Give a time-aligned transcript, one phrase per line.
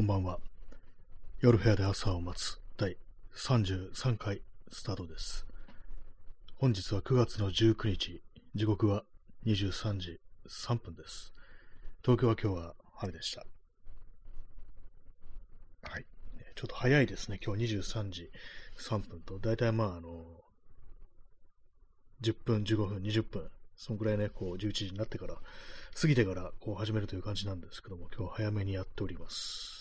[0.00, 0.38] こんばんは。
[1.40, 2.96] 夜部屋で朝を待つ第
[3.36, 4.40] 33回
[4.72, 5.46] スタートです。
[6.56, 8.22] 本日は9月の19日、
[8.54, 9.04] 時刻は
[9.44, 10.18] 23時
[10.48, 11.34] 3分です。
[12.02, 13.44] 東京は今日は晴れでした。
[15.82, 16.06] はい。
[16.56, 17.38] ちょっと早いですね。
[17.44, 18.30] 今日23時
[18.78, 20.24] 3分と、だいたいまああの、
[22.22, 25.36] 10分、15分、20分、そのぐらいね、こう11時になってから、
[26.00, 29.79] 過ぎてからこう始めるという感じなんですけども、今日は早めにやっております。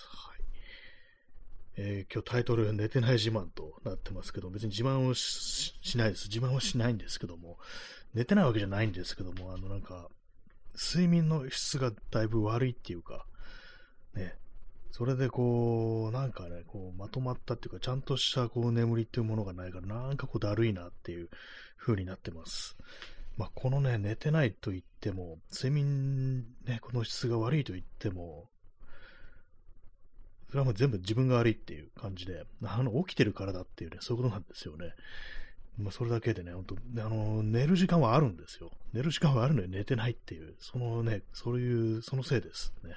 [1.82, 6.28] えー、今日タイトル寝てない自慢となってますけど、別に自慢をしないです。
[6.28, 7.58] 自慢はしないんですけども、
[8.14, 10.10] 寝てないわけじゃないんですけども、あのなんか、
[10.76, 13.26] 睡眠の質がだいぶ悪いっていうか、
[14.14, 14.36] ね、
[14.92, 21.30] それでこう、なんかね、こう、まとまったっていうか、ちゃんとしたこう眠りっていうものがないから、なんかこう、だるいなっていう
[21.78, 22.76] 風になってます。
[23.38, 28.50] まあ、このね、寝てないと言っても、睡眠ね、この質が悪いと言っても、
[30.50, 34.94] それはもう全部自分が悪いっていう感じで、あの、起きてるからだっていうね、そういうことなんですよね。
[35.78, 38.72] まあ、それだけでね、本当あの、寝る時間はあるんですよ。
[38.92, 42.96] 寝る時間はあるのに寝てないっていう、そのね、そういう、そのせいですね。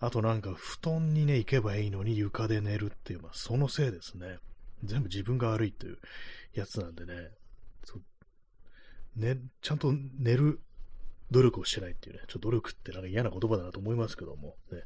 [0.00, 4.38] あとなんか、布団にね、行けばいいのに床で寝るっていう、まあ、そのせいですね。
[4.82, 5.98] 全部自分が悪いっていう
[6.52, 7.30] やつなんでね、
[7.84, 7.98] そ
[9.16, 10.60] ね、ちゃんと寝る
[11.30, 14.82] 努力をしてないっていうね、ちょっと努力ってなんか嫌な言葉だなと思いますけども、ね、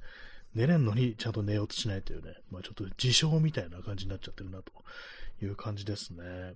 [0.55, 4.73] 寝れんのにちゃんと寝ようとしないというね、まあちょっと自傷みたいな感じになっちゃってるなと
[5.43, 6.55] いう感じですね。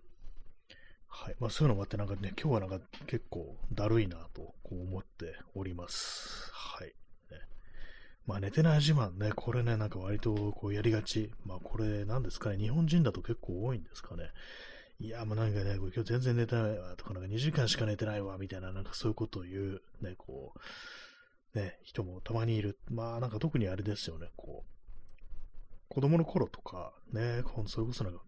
[1.09, 1.37] はい。
[1.39, 6.51] まあそういうのもあってなんかね、今日はなんか結構だるいなとこう思っております。
[6.53, 6.89] はい。
[6.89, 6.93] ね、
[8.27, 11.31] まあ寝てない自慢ね、これね、なんか割とこうやりがち。
[11.45, 14.31] まあこれなんですかね、日本人だと結構多いんですかね。
[15.03, 20.61] いや、もうなんかね、今日全然寝てないわとか、なんか2時間しか寝てないわみたいな、なんかそういうことを言う、ね、こう、
[21.55, 22.79] ね、人もたまにいる。
[22.91, 24.73] まあなんか特にあれですよね、こう、
[25.89, 28.23] 子供の頃とか、ね、それこそなんか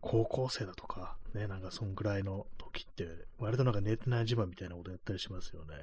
[0.00, 5.74] 高校生だとか、ね、なんかそんぐらいの時って、割となんか寝てない自慢みたいなことやったりしますよね。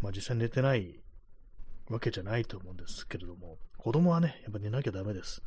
[0.00, 1.00] まあ実際寝てない
[1.88, 5.42] わけじゃないと思うんですけれども、子供はね、やっぱ寝なきゃダメです。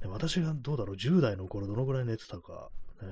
[0.00, 2.70] で私がどうだろう、10代の頃どのぐらい寝てたか、
[3.02, 3.08] ね、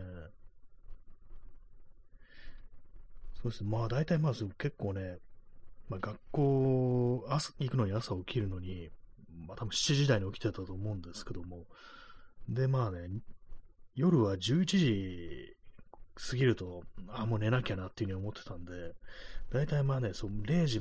[3.43, 5.19] そうですね、まあ大体まあ結構ね、
[5.93, 8.89] まあ、学校朝行くのに朝起きるのに、
[9.47, 11.67] まあ、多分7時台に起きてたと思うんですけども、
[12.49, 13.11] で、まあね、
[13.95, 15.55] 夜は11時
[16.17, 18.73] 過ぎると、あ、もう寝なきゃなっていうふうに思ってたんで、
[19.53, 20.81] 大体まあね、そう0時、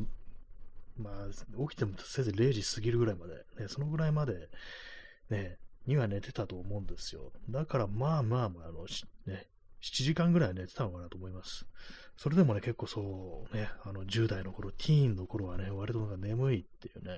[0.97, 1.27] まあ、
[1.69, 4.47] 起きてもせいぜい0時過ぎるぐらいまで、ね、そのぐらいまで、
[5.29, 5.57] ね、
[5.87, 7.33] には寝てたと思うんですよ。
[7.49, 8.85] だからまあまあ、まあ、あの、
[9.25, 9.49] ね、
[9.81, 11.65] 7時間ぐらい寝てたのかなと思います。
[12.21, 17.13] それでもね、結構そうね、あの10代の頃、ティーンの頃はね、割となんか眠いっていうね、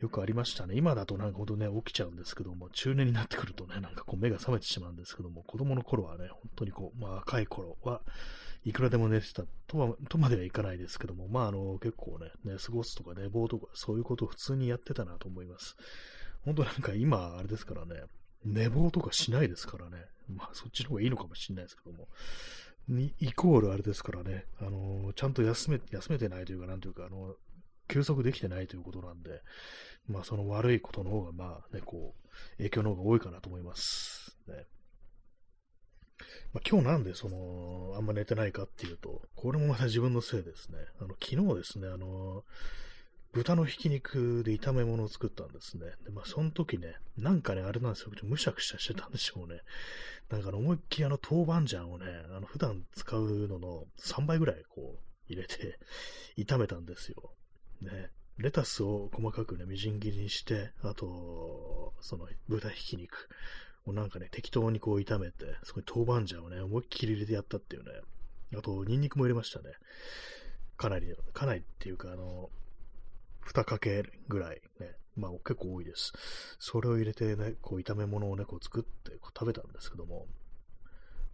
[0.00, 0.74] よくありましたね。
[0.76, 8.00] 今だとなんかほんとね、起きちゃうんですけども、中年になってくるとね、なんかこう目が覚めてしまうんですけども、子供の頃はね、本当にこう、まあ若い頃は
[8.64, 15.76] いくらでも寝てたとは、とまではいかないですけども、まああの、結構ね、ね過ごすとか寝坊とか、そういうことを普通にやってたなと思います。
[16.46, 18.04] 本当なんか今、あれですからね、
[18.42, 20.06] 寝坊とかしないですからね。
[20.34, 22.08] まあそっちの方がいいのかもしれないですけども。
[22.88, 27.34] に、イコールあれですからね、あの、ちゃんと休め、休めてないというか、なんというか、あの、
[27.88, 29.42] 休息できてないということなんで、
[30.06, 34.36] まあその悪いことの方が、まあね、こう、影響の方が多いかなと思います。
[34.48, 34.66] ね。
[36.52, 40.78] まあ、今日なんでその、あんま寝てないかっていうと、これもまた自分のせいですね。
[41.00, 42.44] あの、昨日ですね、あの
[43.32, 45.86] 豚のひき肉で炒め物を作ったんですね。
[46.04, 48.10] で、まあ、その時ね、なんかね、あれなんですよ。
[48.24, 49.60] むしゃくしゃしてたんでしょうね。
[50.30, 52.06] なんか思いっきりあの豆板醤をね、
[52.36, 55.78] あの普段使うのの3倍ぐらいこう入れて
[56.36, 57.32] 炒めたんですよ。
[57.80, 58.10] ね。
[58.38, 63.28] レタスを細かくね、みじん切りにして、あと、その豚ひき肉
[63.86, 67.90] をなんかね、適当にこう炒めて、そこに豆板醤をね、思いっきり入れてやったっていうね。
[68.56, 69.70] あと、ニンニクも入れましたね。
[70.76, 72.50] かなり、かなりっていうか、あの、
[73.46, 76.12] 2かけぐらいね、まあ結構多いです。
[76.58, 80.26] それを入れてね、こう炒め物をね、こう作ってこう食べたんですけども、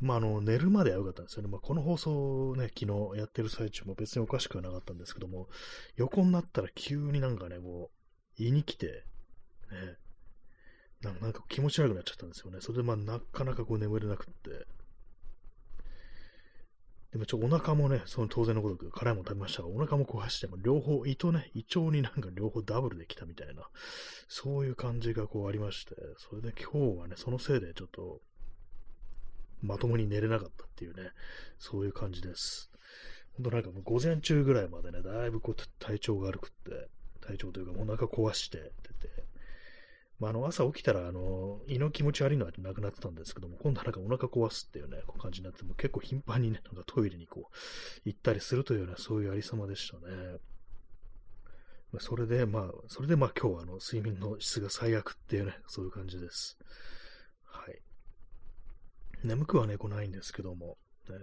[0.00, 1.49] まああの、寝るまでは良かったんですよね。
[1.49, 5.49] まあこの放送ね、昨日やってる最中も別におかしくはなかったんですけども、
[5.96, 7.90] 横になったら急になんかね、こ
[8.38, 9.04] う、胃に来て、
[11.02, 12.58] ね、なんか気持ち悪くなっちゃったんですよね。
[12.61, 14.66] それでまあなかなかこう眠れなくって、
[17.12, 23.66] でもちょ、お腹もね、その当然のごとく辛いもの食べましたが、お腹も壊しても、両方、胃とね、胃腸になんか両方ダブルできたみたいな、
[24.28, 28.20] そういう感じがこうありまして、それで今日はね、そのせいでちょっと、
[29.62, 31.10] まともに寝れなかったっていうね、
[31.58, 32.70] そういう感じです。
[33.37, 36.88] ほんとなんかもう午前中ぐらいまでね、だいぶこう体調が悪くって、
[37.26, 38.62] 体調というかお腹壊してて
[38.94, 39.25] て、
[40.19, 47.56] まあ、あの朝起きたら、あの、胃の気持ち悪いのはなくなってたんですけども、今度はなんかお腹壊すっていうね、こう感じになって、も結構頻繁にね、なんかトイレにこう、
[48.05, 50.38] 行ったりするというような、そういうありさまでしたね。
[51.93, 56.59] まあ、それで、まあ、それでまあ今日はあの、睡眠の質が最悪っていうね、そういう感じです。
[57.44, 57.81] はい。
[59.25, 60.79] 眠くはね、来ないんですけども、
[61.09, 61.17] ね、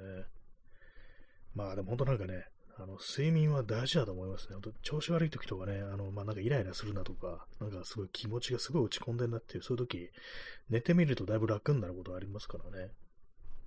[1.53, 2.45] まあでも本当なんかね、
[2.77, 4.57] あの、睡眠は大事だと思いますね。
[4.81, 10.10] 調子悪い時とかね、あの、まあ、なんかイライラするなとか、なんかすごい気持ちがすごい落ち込んでんなっていう、そういう時、
[10.69, 12.92] 寝てみるとだいぶ楽になることありますからね。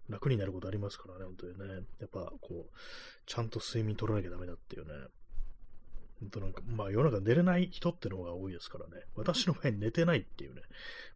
[0.08, 1.86] 楽になることありますからね、本当にね。
[2.00, 2.78] やっぱ、こう、
[3.26, 4.92] ちゃんと睡眠取らなきゃダメだっていうね。
[6.20, 9.04] 本当なんか、まあ世の中寝れない人ってのが多いですからね。
[9.14, 10.62] 私の場合寝てないっていうね、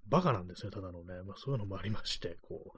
[0.09, 1.23] バカなんですね、ただのね。
[1.27, 2.75] まあそういうのもありまして、こ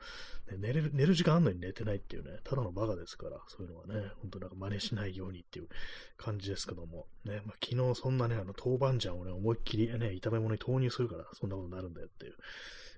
[0.49, 5.69] う、ね、寝れる、寝る時間あんのに寝てないっていうね、ただのバカですから、そういうのはね、本当なんか真似しないようにっていう
[6.17, 12.35] 感じですけども、ね、まあ昨日そんなね、あの豆板醤をね、思いっきりね、炒め物に投入するから、そんなことになるんだよっていう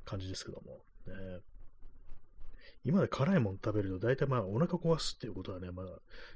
[0.05, 1.41] 感じですけども、ね、
[2.87, 5.87] 今まで辛いもの食べると大体まあお腹壊すっていうことはね、まあ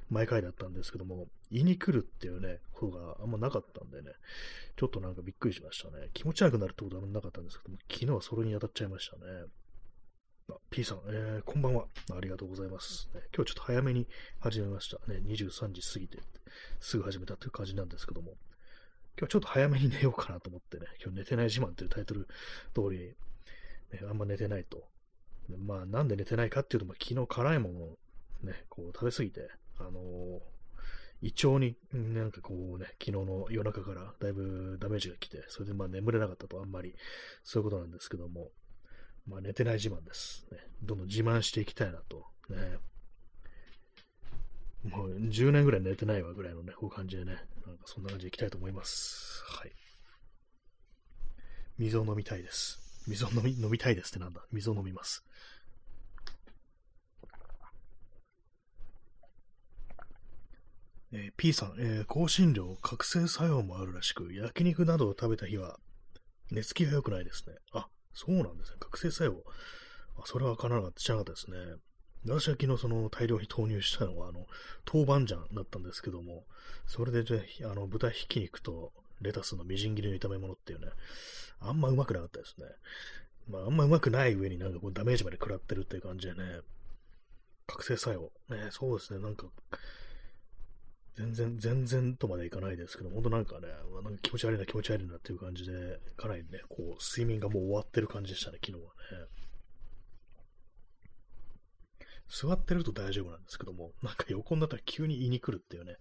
[0.08, 4.10] 毎回だったんですけども、胃に来るっていうね、ことがあんまなかったんでね、
[4.76, 6.08] ちょっとなんかびっくりしましたね。
[6.12, 9.22] 気持ち悪くなるってことはなかったんですけども、昨日はそれに当たっちゃいましたね。
[10.50, 11.84] あ、P さん、えー、こんばんは。
[12.16, 13.20] ありがとうございます、ね。
[13.32, 14.08] 今日ちょっと早めに
[14.40, 14.96] 始めました。
[15.06, 16.18] ね、23時過ぎて、
[16.80, 18.32] すぐ始めたという感じなんですけども、
[19.16, 22.26] 今日ちょっと早めに寝ようかなと思ってね、今日寝てない自慢というタイトル
[22.74, 23.14] 通り、
[23.92, 24.88] ね、あんま寝てないと
[25.58, 27.98] まあ、なんで寝てないかっていうと、まあ、昨日辛いものを
[28.42, 29.48] ね、こう食べ過ぎて、
[29.78, 30.40] あのー、
[31.22, 36.94] 胃腸になんかこうね、昨日の夜中からだいぶダメージが来て、それでまあ眠れなかったとあんまり
[37.44, 38.48] そういうことなんですけども、
[39.26, 40.46] まあ寝てない自慢です。
[40.50, 42.24] ね、どんどん自慢していきたいなと。
[42.48, 42.78] ね、
[44.84, 47.36] もう10年ぐらい寝てないわぐらいのね、こういう感じでね、
[47.66, 49.42] なんかそんな感じでいきたいと思います。
[49.46, 49.72] はい。
[51.78, 52.89] 水を飲みたいです。
[53.10, 54.40] 水を飲み飲みたいですってなんだ。
[54.52, 55.24] 水を飲みます。
[61.12, 65.80] えー、P さん、えー、香辛料、覚醒作用もあるらしく、焼肉などを食べた日は、
[66.52, 67.56] 寝つきが良くないですね。
[67.72, 68.76] あ、そうなんですね。
[68.78, 69.42] 覚醒作用。
[70.16, 71.56] あ、それはわかなかった、知らなかったですね。
[72.26, 74.46] 私は昨日その大量に投入したのは、あの、
[74.86, 76.44] 豆板醤だったんですけども、
[76.86, 77.24] それで、
[77.64, 80.88] あの、豚ひき肉とレタスのみじん切りの炒め物っていうね、
[81.60, 82.66] あんまうまくなかったですね。
[83.48, 86.60] まあ、あんまうまくない上になんかこうダメージまで食らってるっていう感じでね、
[87.66, 88.56] 覚醒作用。
[88.56, 89.46] ね、そうですね、なんか、
[91.16, 93.68] 全然、全然とまでいかないですけど、本当なんかね、
[94.02, 99.26] なんか気持ち悪いな気持ち悪いなっていう感じで、かなりね、こう、睡眠がもう終わってる感じでしたね、昨日はね。
[102.30, 105.96] 座ってると大丈夫なんですけども、なんか横になったら急に胃に来るっていうね、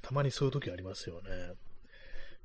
[0.00, 1.30] たまにそういう時ありますよね。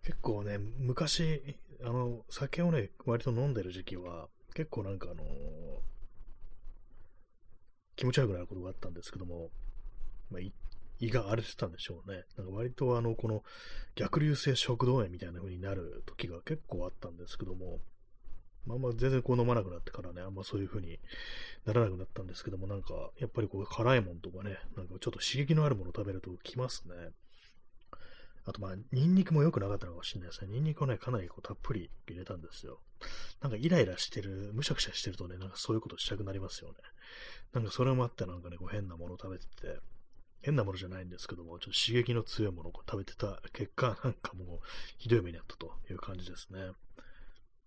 [0.04, 5.28] 結構ね、昔、あの、酒をね、割と飲んでる時期は、結構なんかあのー、
[7.96, 9.50] 気持ち悪くなることがあったんですけども、
[10.32, 10.42] まあ、
[11.00, 12.24] 胃が荒れてたんでしょうね。
[12.38, 13.44] なんか割とあの、この
[13.96, 17.80] 逆流性食道炎みたいな風になる時が結構あったんですけども、
[18.66, 21.00] まあまあ全然こう飲まなくなってからね、あんまそういう風に
[21.66, 26.94] ならなくなったんですけども、なんかやっぱりこう辛いもんとかね、なんかちょっと刺激のあるもの食べるときますね。
[28.46, 30.52] あとまあ、ニンニクも良くなかったのかもしれないですね。
[30.52, 32.80] ニンニクをね、かなりこうたっぷり入れたんですよ。
[33.42, 36.76] なんかイライラしてる、むしゃくしゃしてるとね、なんかそういうことしたくなりますよね。
[37.54, 39.80] なんかそれもあってなんかね、こう変なものを食べてて、
[40.42, 44.60] 変なものじゃないんですけども、ちょっと刺激の強いものを食べてた結果、なんかもう
[44.98, 46.72] ひどい目にあったという感じですね。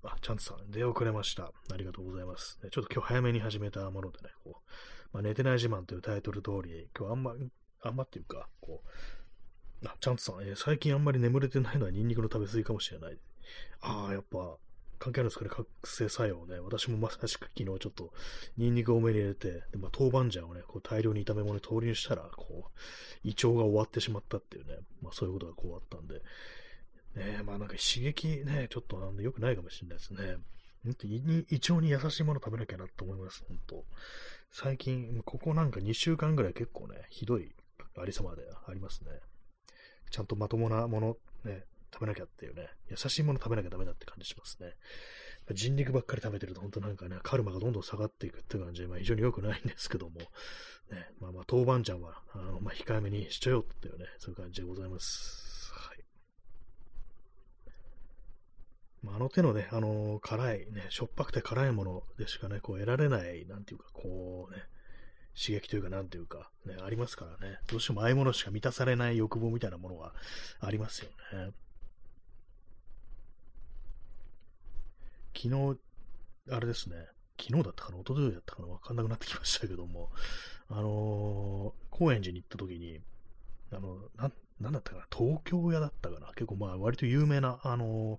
[0.05, 1.53] あ、チャンツさん、出遅れました。
[1.71, 2.59] ありがとうございます。
[2.71, 4.71] ちょっと今日早めに始めたものでね、こう、
[5.13, 7.35] まあ、寝てない自慢というタイトル通り、今日あんま、
[7.83, 8.89] あんまっていうか、こう、
[9.91, 13.19] あ、チャンツさん、えー、最近あんまり眠れてないのはニンニクの食べ過ぎかもしれない。
[13.81, 14.57] ああ、やっぱ、
[14.99, 16.61] 関係あるんですかね、覚醒作用ね。
[16.61, 18.13] 私もまさしく昨日ちょっと、
[18.57, 26.23] ニンニク多めに入れて、でまあ、豆板醤をね、こう大量に炒め物に投入したら、こう、胃腸が終わってしまったっていうね、まあそういうことがこうあったんで、
[27.15, 30.37] ねまあなんか刺激ね、ちょっとなんで良くないかもしれないですね。
[30.85, 31.17] 本当に
[31.51, 33.85] 胃腸に優しいもの食べなきゃなと思います、本当
[34.53, 37.53] 最近、ここなんか2週間ぐらい結構ね、ひどい
[37.99, 39.11] ありさまでありますね。
[40.13, 44.75] ちゃんとまともなもの、ね、食べなきゃっていうね、優しいもの食べなきゃダメだって感じしますね。
[45.51, 50.27] 人肉ばっかり食べてると、本当なんかね、カルマがどんどん下がっていくって感じで、まあ、非常に良くないんですけども、ね、
[51.19, 55.73] まあまあ、豆板醤は、あの、まあ、控えめにしちゃよっていうね、そういう感じでございます。
[55.75, 56.05] はい。
[59.03, 64.63] まあ、あの手のね、あのー、辛い、ね、しょっぱくて辛いものでしかね、こう得られない、なんていうか、こうね、
[65.35, 70.13] 刺激というか、なんていうか、ね、ありますからね、どうしてもああいうものしか満たされない欲望みたいなものが
[70.61, 71.53] ありますよね。
[75.35, 75.79] 昨日、
[76.51, 76.97] あれですね、
[77.41, 80.11] 昨日だったかな、一昨日だったかな、わかんなくなってきましたけども、
[80.69, 83.01] あのー、高円寺に行った時に、
[83.73, 88.19] あの、な、なんだったかな、東京屋だったかな、結構まあ割と有名な、あの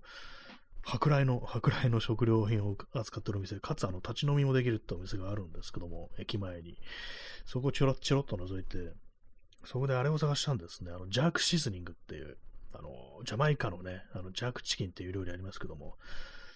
[0.86, 6.78] 舶来の、舶来の食料品を扱ってるお店、かつあの、立ち飲みもできるってお店があるんですけども、駅前に。
[7.46, 8.92] そこをちょろちょろっと覗いて、
[9.64, 10.92] そこであれを探したんですね。
[10.92, 12.36] あの、ジャークシーズニングっていう、
[12.72, 12.90] あの、
[13.24, 15.96] ジャマイカのね、あの、ジャークチキンっていう料理ありますけども、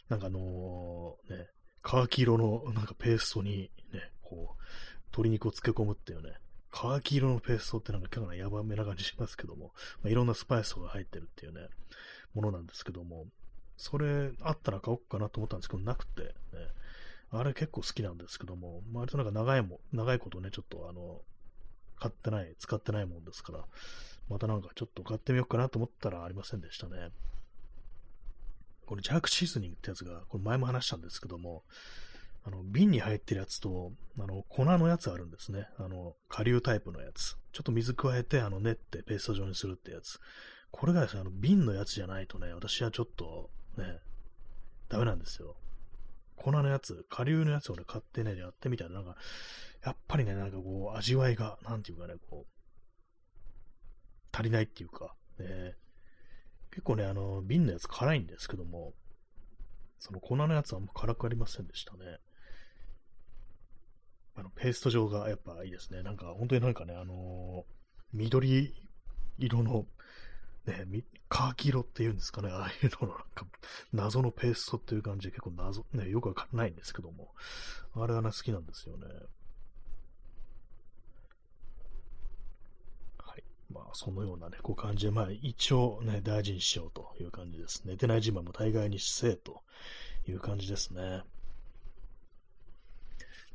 [0.08, 1.48] なんかあのー、ね、
[1.82, 4.62] カーキ色のなんかペーストにね、こう、
[5.12, 6.34] 鶏肉を漬け込むっていうね、
[6.70, 11.68] カーキ色のペーストってなんか結構やばめな感じしますけども、まあ、いろんなスパイスが入ってるっていうね、
[12.34, 13.26] ものなんですけども、
[13.78, 16.32] それあったら買おうかなと思ったんですけど、なくて、ね、
[17.30, 21.22] あれ結構好きなんですけども、割となんか長いも、長いことね、ちょっとあの、
[21.98, 23.64] 買ってない、使ってないもんですから、
[24.28, 27.10] またなんかちょっと買ってみようかなと思ったらありませんでしたね。
[28.84, 31.62] これジャークシーズニングってやつが、これ前も話したんですけども、
[32.44, 35.68] あの、瓶に入ってるやつと、あの、粉のやつあるんですね。
[35.78, 37.36] あの、顆粒タイプのやつ。
[37.52, 40.18] ちょっと水加えて、あの、練ってペースト状にするってやつ。
[40.70, 44.00] これがですね、あの、瓶のやつじゃないとね、私はちょっと、ね、
[44.88, 45.56] ダメなんですよ。
[46.36, 49.16] 粉のやつ、顆粒のやつをね、買ってね、やってみたら、なんか、
[49.84, 52.58] やっぱりね、なんかこう、味わいが、なんていうかね、こう、
[54.32, 55.74] 足りないっていうか、ね、
[56.70, 58.94] 結構ね、あの、瓶のやつ辛いんですけども、
[59.98, 62.18] その粉のやつはあんま辛くありませんでしたね。
[64.36, 66.02] あの、ペースト状がやっぱいいですね。
[66.02, 67.72] なんか、本当になんかね、あのー、
[68.12, 68.72] 緑
[69.38, 69.86] 色の、
[70.66, 70.84] ね、
[71.28, 73.46] カーキ色っていうんですかね、ああいうののなんか、
[73.92, 77.34] 謎のペーストっていう感じで結構謎、ね、よくわかんないんですけども、
[77.94, 79.06] あれはね、好きなんですよね。
[83.18, 87.82] はいまあ、そのようなね、こう感じで、まあ、一応ね、大事にしようという感じです。
[87.84, 89.62] 寝てない自慢も大概にせえと
[90.26, 91.22] いう感じですね。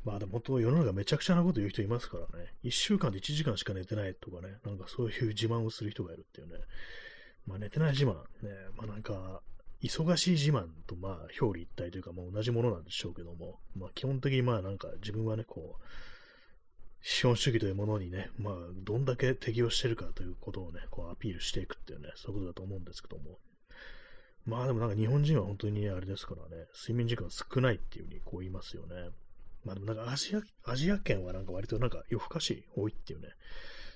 [0.04, 2.52] まあでも本当世の中めちゃくちゃなこと言う人いますからね。
[2.62, 6.58] 一週間で1時間しか寝てないとかね、なんかそういう自慢をする人がいるっていうね。
[7.46, 9.40] まあ寝てない自慢、ね、まあなんか、
[9.82, 15.84] 忙しい自慢とまあ表裏一体というかまあ同じものなんでしょうけども、まあ基本的にまあなんか自分はね、こう、
[17.06, 23.38] 資本主義というものにね、まあ、どんだけ適応してるかということをね、こうアピールしていくっていうね、そういうことだと思うんですけども。
[24.46, 29.10] まあでもなんか日本人は本当にね、あれですからね、睡眠時間少ないっていうふうにこう言いますよね。
[29.64, 33.28] まあでもなんかアジア、アジア圏はなんか割となんか夜更かし多いっていうね、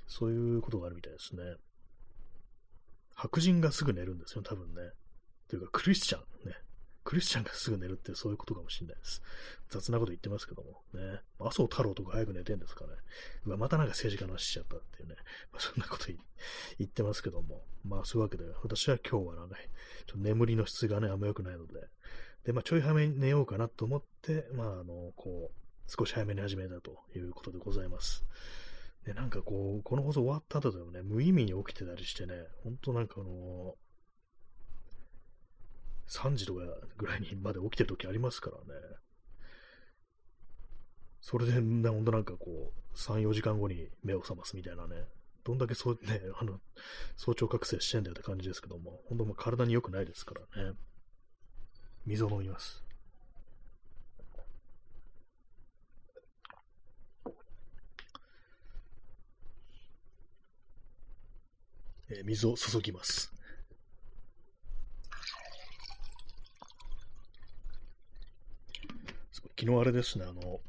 [0.07, 1.43] そういうことがあるみたいですね。
[3.19, 4.93] 白人がすぐ寝るんですよ、多分ね。
[5.49, 6.55] というか、クリスチャンね。
[7.03, 9.23] クリスチャンがすぐ寝るってそういうことかもしれないです。
[9.71, 10.83] 雑なこと言ってますけども。
[10.95, 11.21] ね。
[11.41, 12.91] 麻生太郎とか早く寝てんですかね。
[13.45, 15.17] ままたなんか政治家の話しちゃったっていうね。
[15.53, 16.07] まあ、そんなこと
[16.79, 17.65] 言ってますけども。
[17.85, 21.81] まあそういうわけで、私は今日はなんか、ちょっと眠りの質がね、あんま良くないので。
[22.45, 28.25] で、まあちょい早めに寝ようかなと思って、まああの、こう、少し早めに始めたということでございます。
[29.09, 33.75] で、なんかこう、この放送終わった後でもね、無意味に起きてたりしてね、ほんとなんかあの
[36.09, 36.61] 3時とか
[36.99, 38.65] ぐらいにまで起きてる時ありますからね。
[41.23, 44.97] それで、ね、ほんとなんかこう、3、4時間後に目を覚ますみたいなね。
[45.43, 46.61] どんだけそう、ね、あの、
[47.17, 50.73] 早朝覚醒してんだよって感じですけども、本当もう体に良くないですからね。
[52.05, 52.85] 水を飲みます。
[62.11, 63.33] えー、水を注ぎます。
[69.59, 70.61] 昨日あれですね、あの、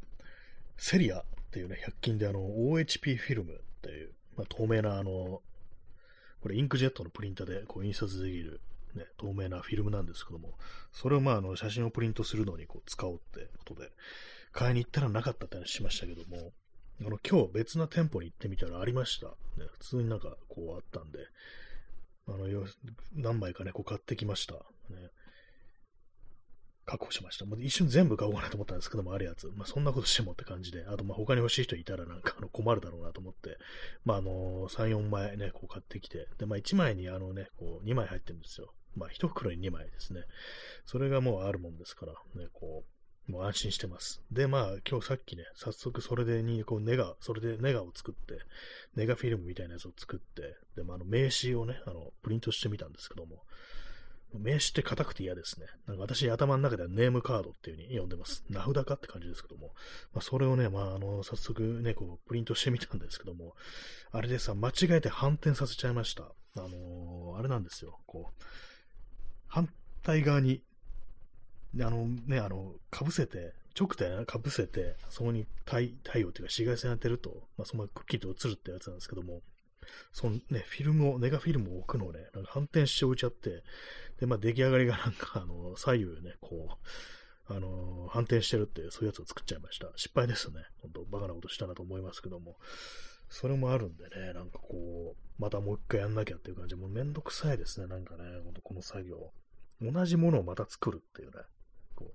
[0.76, 5.44] セリアっていうね、100均であの、OHP フィルムっていう、まあ、透明なあの、
[6.42, 8.62] これインクジェットのプリンターでこう印刷できる、
[8.96, 10.58] ね、透明なフィルムなんですけども、
[10.92, 13.92] それをまああの写真をプリントするのにこう使おうってことで、
[14.54, 16.54] 買いに行ったらなかったって話しましたけども、
[17.02, 19.28] あの今日別な店舗に行ってみたらありました。
[19.28, 19.34] ね、
[19.72, 21.20] 普通になんかこうあったんで、
[22.28, 22.46] あの
[23.16, 24.54] 何枚かね、こう買ってきました。
[24.54, 24.60] ね、
[26.86, 27.46] 確保しました。
[27.46, 29.48] もう一瞬全部買おうかなと思ったんですけども、あるやつ。
[29.56, 33.58] まあ、そんなことしてもって感じで、あと、ま、他に欲しい人いたらなんかあの困るだろうなと思って、
[34.06, 38.74] まあ、あの、3、4枚ね、こう買ってきて、で、まあ、1枚にあのね、こう、2枚入ってるんですよ。
[38.96, 40.22] まあ、1袋に2枚ですね。
[40.86, 42.99] それがもうあるもんですから、ね、こう、
[43.30, 44.22] もう安心してます。
[44.32, 48.40] で、まあ、今日さっきね、早速それでに、こう、ネガ、それでネガを作って、
[48.96, 53.44] ネガフィルムみたいなやつを作って、で、まあ、あの、名刺をね、あの、プリントしてみたんですけども、
[54.34, 55.68] 名刺って硬くて嫌ですね。
[55.88, 58.44] なんか私、頭の中ではネームカードっていう風に呼んでます。
[58.50, 59.74] 名札かって感じですけども。
[60.14, 63.56] まあ、それをね、まあ、あの、早速ね、こう、プリントしてみたんですけども、
[64.12, 66.24] あれでさ、間違えて反転させちゃいました。
[66.56, 68.00] あのー、あれなんですよ。
[68.06, 68.44] こう、
[69.48, 69.68] 反
[70.04, 70.64] 対側に、
[71.74, 79.42] で、あのね、あの、かぶせて、直でかぶせて、そこに太太陽というか紫外線当てると、まあ、そのままくっきりと映るってやつなんですけども、
[80.12, 83.64] そのね、フィルムを、ネガフィルムを置くのをね、なんか反転して置いちゃって、
[84.20, 86.78] で、まあ出来上がりが なんか、あの、左右ね、こ
[87.50, 89.92] う、あの反転してるって、そういうやつを作っちゃいました。
[89.96, 90.64] 失敗ですね。
[90.84, 92.58] 本当バカなことしたなと思いますけども。
[93.30, 99.32] それもあるんでね、なんかこう、またもう一回やんなきゃっていう感じ、もうめんどくさいですね、なんかね、ほんとこの作業。
[99.82, 101.44] 同じものをまた作るっていうね、
[102.00, 102.14] こ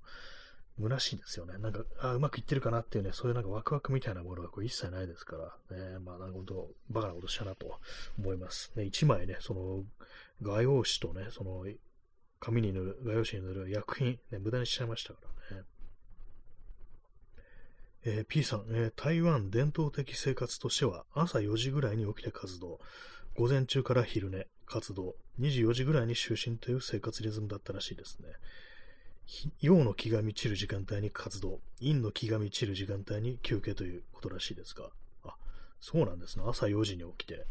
[0.78, 1.56] う、虚しいんですよね。
[1.58, 5.36] なんか、あ、うまくいってるかなっていうね、そういうなんかワクワクみたいなものがこう一切ないですか
[5.70, 7.78] ら、ね、まあなんか本当、バカなことしたなと
[8.18, 8.72] 思います。
[8.74, 9.84] ね、一枚ね、その、
[10.42, 11.64] 画用紙とね、その、
[12.40, 15.62] 紙に塗る、画用紙に塗る薬品、ね、無駄にしちゃいましたからね。
[18.06, 22.78] えー、P さん、えー、台湾伝統的生活としては朝4時ぐらいに起きて活動、
[23.36, 28.28] 午前中から昼寝、活動、24時ぐらいに就寝という生活リズムだったらしいですね。
[29.60, 34.90] 陽の気が満ちる時間帯に活動、陰の気が満ちる時間帯に休憩ということらしいですが、
[35.24, 35.34] あ、
[35.80, 36.44] そうなんですね。
[36.46, 37.46] 朝4時に起きて。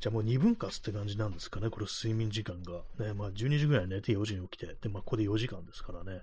[0.00, 2.82] じゃあもう2分割って感じなんですかね、これ睡眠時間が。
[3.04, 6.22] ね、まあ12時ぐらい寝て4時に起きて、で、まあここで4時間ですからね。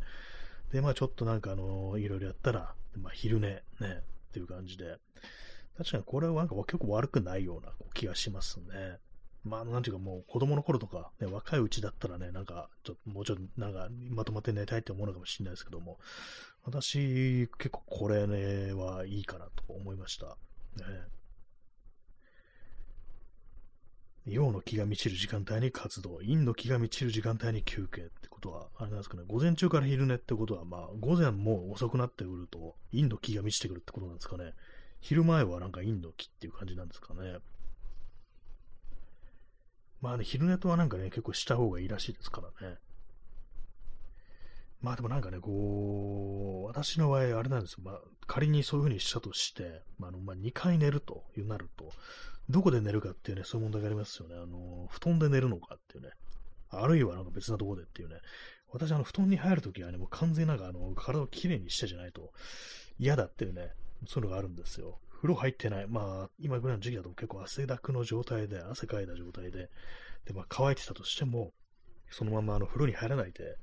[0.71, 4.97] で、まあちょっとなんかあのー、いろいろやったら、まあ昼寝、ね、っていう感じで。
[5.77, 8.97] 確かにこれはなんか結構悪くないような気がしますね。
[9.47, 15.99] まあ、なんていうかもう子供の頃とか、ね、若いうちだったらね、なんか、ちょっともうちょっとなんかまとまって寝たいって思うのかもしれないですけども、
[16.63, 20.25] 私、結構これね、はいいかなと思いました。
[20.25, 21.17] ね。
[24.25, 34.53] 陽の気が満ちる時間帯に活動、陰の気が満ちる時間帯に休憩ってことは、あれなんですかね、午前中から昼寝ってことは、まあ、午前も遅くなってくると、陰の気が満ちてくるってことなんですかね。
[34.99, 37.37] 昼前はなんか陰の気っていう感じなんですかね。
[40.01, 42.77] まあね、昼寝とはなんかね、結構した方がいいらしいですからね。
[44.81, 47.79] まあでもなんかね、こう、私の場合、あれなんですよ。
[47.83, 51.91] まあ、仮にそういう風にしたとして、まあ、のまあ、2回寝るというなると、
[52.49, 54.35] どこで寝るかっていうね、そういう問題がありますよね。
[54.35, 56.11] あの、布団で寝るのかっていうね。
[56.69, 58.17] あるいはなんか別なところでっていうね。
[58.71, 62.31] 私、あの、布団に入るときはね、もう完全になんかあの、体をきれいにしてじゃないと
[62.99, 63.71] 嫌だっていうね、
[64.05, 64.99] そういうのがあるんですよ。
[65.17, 65.87] 風呂入ってない。
[65.87, 69.69] まあ、今ぐらいの時期だと結構汗だくの状態で、汗かいた状態で、
[70.25, 71.53] で、まあ、乾いてたとしても、
[72.09, 73.57] そのままあの風呂に入らないで、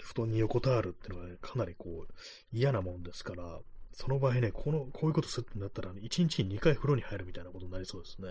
[0.00, 2.12] 布団に横たわるっていうのが、ね、かなりこう、
[2.52, 3.60] 嫌なもんですから、
[3.92, 8.28] その場合ね、この、こういうことするってなったら、1日に2回風呂に入るみたいなことになりそうですね。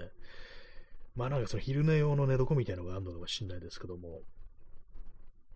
[1.15, 4.21] まあなんかその昼寝用の寝床みたいなのがあるのかもしれないですけども、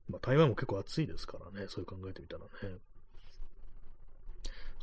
[0.09, 2.79] まあ台湾も結構暑いですからね、そういう考えてみたらね。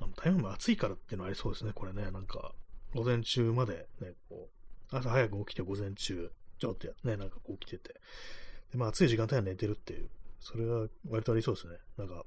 [0.00, 2.10] あの台湾も暑いからっていうのありそうですね、これね。
[2.10, 2.52] なんか、
[2.94, 4.48] 午前中までね、こ
[4.92, 8.00] う、朝早く起きて午前中、ちょっと、ね、なんかこう起きてて、
[8.72, 10.08] で、まあ暑い時間帯は寝てるっていう、
[10.40, 11.76] それは割とありそうですね。
[11.96, 12.24] なんか、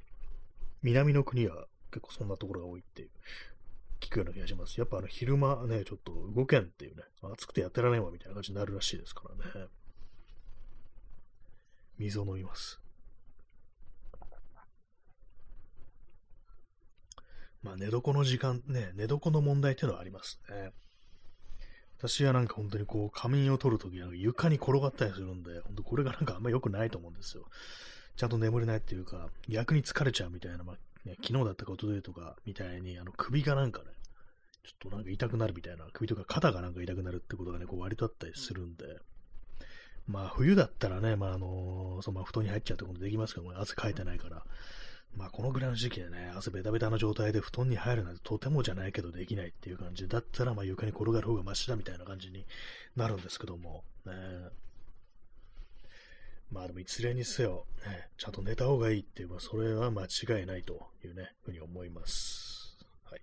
[0.81, 3.09] 南の国は結構そんなところが多いっていう、
[3.99, 4.79] 聞くような気がします。
[4.79, 9.67] やっぱあの昼間ね、ちょっと動けんっていうね、暑くてやってられんわみたいな感じになるらしいですからね。
[11.97, 12.82] 水を飲みます。
[17.63, 20.71] まあ、寝床の時間、ね、寝床の問題っていうのはありますね。
[21.97, 27.45] 私はなんか本当にこう、仮眠を取るときなんか床に転がったりするんで、本当これがなんかあんま良くないと思うんですよ。
[28.17, 30.75] ちゃんと眠れないっていうか、逆に疲れちゃうみたいな、まあ、
[31.07, 33.85] ね、昨日だったか一昨日とかみたいに、あの首がなんかね、
[34.63, 38.99] ちょっとなんか痛くなるみたいな、首とか肩がなんか痛くなるってことがね、こう割とあったりするんで、
[40.07, 44.43] まあ冬だったらね、まああのー、そのまあ布団に入っちゃうってことできますけども、汗かいてないから、
[45.15, 52.45] まあこのぐらいの時期でね、汗ベタベタの状態で布団に入るなんてとてもじゃないけどできないっていう感じだったら、まあ床に転がる方がマシだみたいな感じに
[52.95, 54.13] なるんですけども、ね。
[56.51, 62.77] まあでもいずれにせよ、ね、ちゃんと寝た方がいいっていう、まあそれは間違いないというね、ふうに思います。
[63.03, 63.21] はい。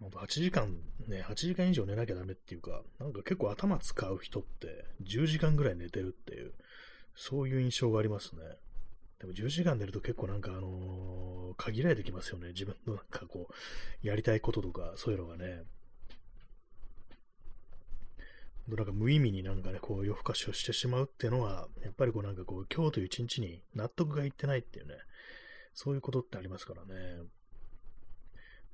[0.00, 6.52] 8時間、ね、8時間以上寝なきゃダメっていうか、なんか結構頭使う人って10時間ぐらい寝てるっていう、
[7.18, 8.42] そういう印象がありますね。
[9.18, 12.48] でも10時間寝ると結構なんかあのー、限られてきますよね。
[12.48, 15.64] 自分のなんかこう、やりたいこととか、そういうのがね。
[18.68, 24.94] なんか無意味になんかね、こう夜更かしをしてしまうっていうのは、やっぱりこうなんかこう、今日という一日に納得がいってないっていうね、
[25.74, 27.22] そういうことってありますからね。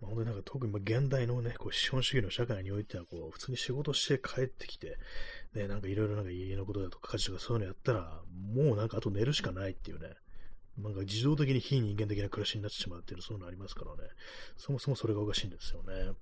[0.01, 4.99] まあ、本当になんか特にま現代のね、こう資本主義の社会においては、こう、普通に仕事して帰ってきて、
[5.55, 8.21] ね、なんかいろいろなんか家のことだとか家事とかそういうのやったら、
[8.55, 10.09] もうなんかあと寝るしかないっていうね、
[10.79, 14.11] なんか自動的に非人間的な暮らしになってしまうっていうそういうのありますからね、
[14.57, 16.13] そもそもそれがおかしいんですよね。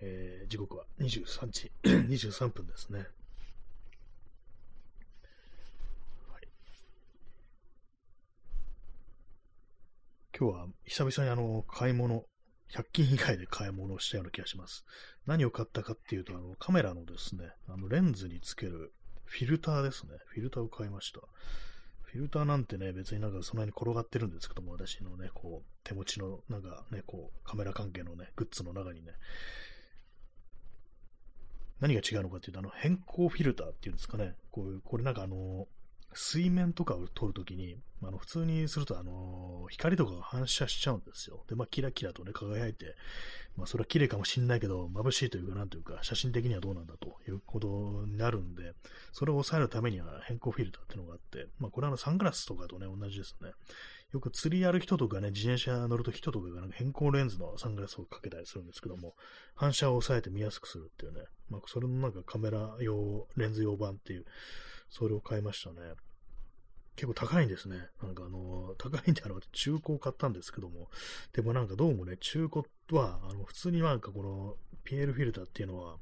[0.00, 3.06] えー、時刻は23時 23分ですね。
[10.38, 12.24] 今日は久々にあの、買い物、
[12.70, 14.84] 100均以外で買い物をしたような気がします。
[15.26, 18.92] 何を買ったかっていうと、あの、カメラのですね、あの、レンズにつける
[19.24, 20.10] フィルターですね。
[20.26, 21.20] フィルターを買いました。
[22.02, 29.12] フィルターなんてね、別になんかその辺に転がってるんですけども、私のね、こう、手持ちの、なんかね、こう、カメラ関係のね、グッズの中にね、
[31.80, 34.34] 何が違うのかっていうと、あの、変更フィルターっていうんですかね。
[34.50, 35.66] こういう、これなんかあの、
[36.16, 41.44] 水面とかを撮るときに、あの、普通にすると、あの、光とかが反射しちゃうんですよ。
[41.48, 42.94] で、まあ、キラキラとね、輝いて、
[43.56, 48.72] まあ、それは綺麗かもしんないけど、眩しいというか、なんというか、写真的にはどうなんだということになるんで、
[49.12, 53.50] それを抑えるためには変更フィルターっていうのがあって、まあ、これはあの、サングラスとかとね、同じですね。
[54.12, 59.14] よく釣りやる人とかね、自転車乗ると人とかがなんか変更レンズのサングラスをかけたりするんですけども、
[59.54, 64.24] 反射を抑えて見やすくするっていうね、まあ、それのなんかカメラ用、レンズ用版っていう、
[64.90, 65.76] それを買いましたね。
[66.96, 67.76] 結構高いんですね。
[68.02, 70.88] なんかあの、高いんであの、中古を買ったんですけども、
[71.32, 72.64] でもなんかどうもね、中古
[72.98, 75.96] は、あの、普通になんかこの PL フィルターっていうのは、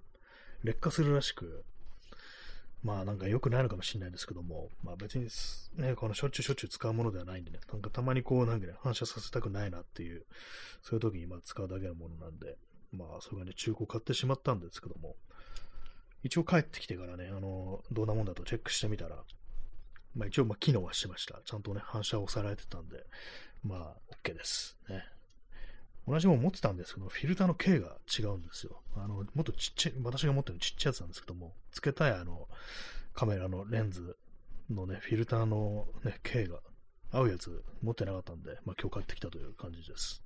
[0.62, 1.64] 劣化するらしく、
[2.85, 5.29] まあなんか良くないのかもしれないですけども、まあ別に
[5.83, 10.27] ね、このしょっちゅうしょっちゅう使うものではないんでね、なんかたまにこうなんかね、反射させたくないなっていう、
[10.83, 12.59] そういう時にまあ使うだけのものなんで、
[12.92, 15.16] まあそれがね、中古買ってしまったんですけども、
[16.24, 19.22] 一応帰ってきてからね、あの、どんなもんだとチェックしてみたら、
[20.16, 21.40] まあ一応まあ機能はしてました。
[21.44, 23.04] ちゃんとね、反射を抑えられてたんで、
[23.62, 24.78] まあ OK です。
[24.88, 25.04] ね。
[26.08, 28.82] 同じもの持ってたんですけど、フィルターの径が違うんですよ。
[28.96, 32.48] あの、もっとちっちゃい、私が持ってるちっちゃいやつなんですけども、付けたいあの、
[33.12, 34.16] カメラのレンズ
[34.70, 36.60] のね、フィルターのね、径が
[37.10, 40.22] 合うやつ持ってなかったんで、まあ今日買ってきたという感じです。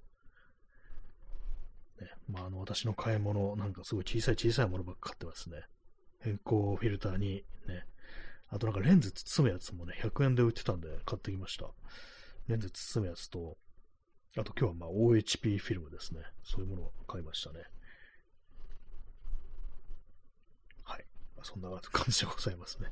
[2.01, 5.63] ね、まああの、私の買い物、なんかすごい小さい小さいものばっか買ってますね。
[6.21, 7.85] 変更フィルターにね、
[8.51, 11.67] あとなんかレンズ包むやつもね、100円で売ってたんで買ってきました。
[12.49, 13.57] レンズ包むやつと、
[14.37, 16.21] あと今日はまあ OHP フィルムですね。
[16.43, 17.61] そういうものを買いましたね。
[20.85, 21.05] はい。
[21.37, 22.89] まあ、そんな感じでございますね。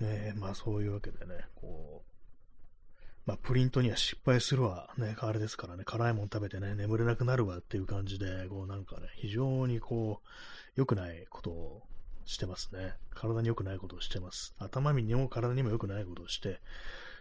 [0.00, 10.28] ねまあそういうわけでね、こう、まあプリントには失敗するわ、ね、あれですからね、辛いもん食べてね、眠れなくなるわっていう感じで、こうなんかね、非常にこう、
[10.76, 11.82] 良くないことを
[12.30, 12.94] してますね。
[13.12, 14.54] 体に良くないことをしてます。
[14.58, 16.60] 頭にも体にも良くないことをして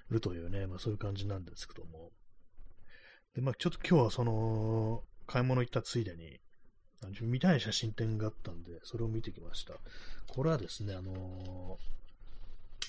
[0.10, 2.12] るというね、まあそういう感じなんですけども。
[3.34, 6.40] で、まあ、ちょっと今日はその、買い物行ったついでに、
[7.22, 9.74] 見たい写真展があったんで、それを見てきました。
[10.28, 11.14] これはですね、あの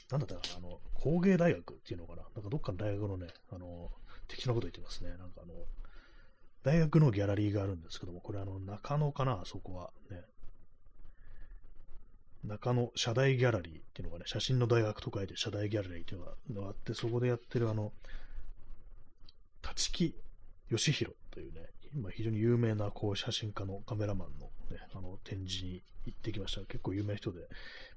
[0.08, 5.10] ー、なんだったかな、あの、工芸大学っていうのかな、なんかどっかの大学のね、あのー、適当なこと言ってますね。
[5.10, 5.54] なんかあの、
[6.62, 9.92] 大学のギャラリーがあるんですけども、これあの、中野かな、あそこは。
[10.10, 10.22] ね。
[12.44, 16.20] 中野社大ギャラリーっていうのがね、写真の大学と書いて社大ギャラリーっていう
[16.54, 17.92] のがあって、そこでやってるあの、
[19.62, 20.14] 立木
[20.70, 21.60] 義弘というね、
[21.94, 26.60] 今非常に有名なこう写真家のカメラマンの,、ね、あの展示に行ってきました。
[26.62, 27.40] 結構有名な人で、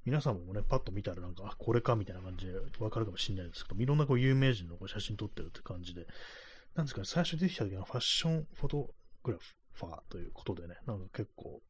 [0.03, 6.05] 皆さんもね、パッと見たらなんか、あ、これかみたいな感じでわかるかもしれないですけど、いろんなこう有名人のこう写真撮ってるって感じで、
[6.75, 8.89] なんですかね、最初出てきた時はファッションフォト
[9.23, 9.37] グラ
[9.73, 11.61] ファーということでね、なんか結構、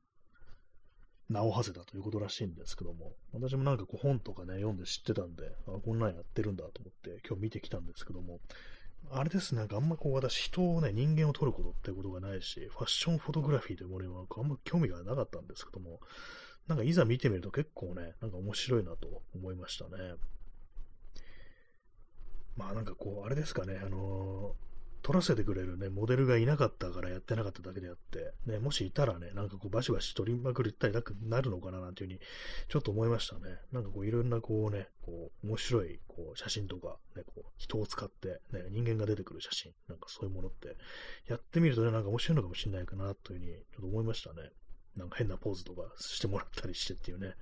[1.30, 8.40] 名を馳せたということらしいんですけども、私もなんかこう本とかね、読んで知ってたんで、あ、こんなんやってるんだと思って今日見てきたんですけども、
[9.12, 16.00] あれですね、なんかあんまこう私人をね、人間を撮ることってことがないし、ファッションフォトグラフィーというものにはあんま興味がなかったんですけども、
[16.68, 20.16] なんかいざ見てみると結構ね、なんか面白いなと思いましたね。
[22.56, 24.56] まあなんかこう、あれですかね、あの
[25.04, 32.20] 撮らせてくれるね、モデルがいなかったからやってなかっただけであって、ね、もしいたらね、なんかこうバシバシ撮りまくりたいなくなるのかななんていうふうに、
[32.70, 33.58] ちょっと思いましたね。
[33.74, 40.78] なんかこういろんなこうね、こう面白いこう写真とか、ね、こう人を使って、ね、人間が出てくる写真、なんかそういうものって、
[41.28, 44.52] やってみるとね、なんか面白いのかもしれないかなというふうに、ちょっと思いましたね。
[44.96, 47.36] なんか変なポーズとかしてもらったりしてっていうね。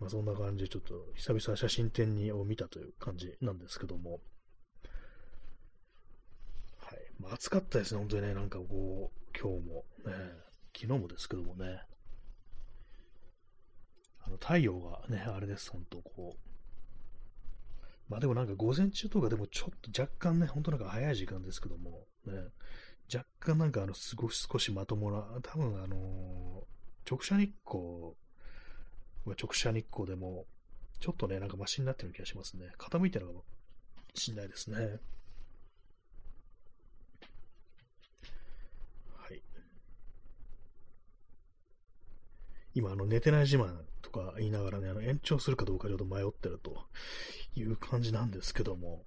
[0.00, 4.20] まあそんな感じでちょっと久々写真展にを見たという感じなんですけども、
[7.20, 10.12] まあ、暑かったですね、本当にね、なんかこう、今日も、ね、
[10.76, 11.82] 昨日もですけどもね、
[14.20, 16.48] あの太陽がね、あれです、本当こう、
[18.08, 22.34] まあでもなんか午前中とかでもちょっと若干ね、本当なんか早い時間ですけども、ね、
[23.12, 28.14] 若干なんかあの、少し少しまともな、多分あのー、直射日光、
[29.26, 30.46] 直射日光でも、
[31.00, 32.72] ちょっとね、なんかマシになってる気がしますね。
[32.78, 33.44] 傾いてるのかも
[34.14, 34.98] しんないですね。
[42.74, 46.86] 今、あの、寝てない自慢とか言いながらね、あの、延長するかどうかちょっと迷ってると
[47.54, 49.04] いう感じなんですけども、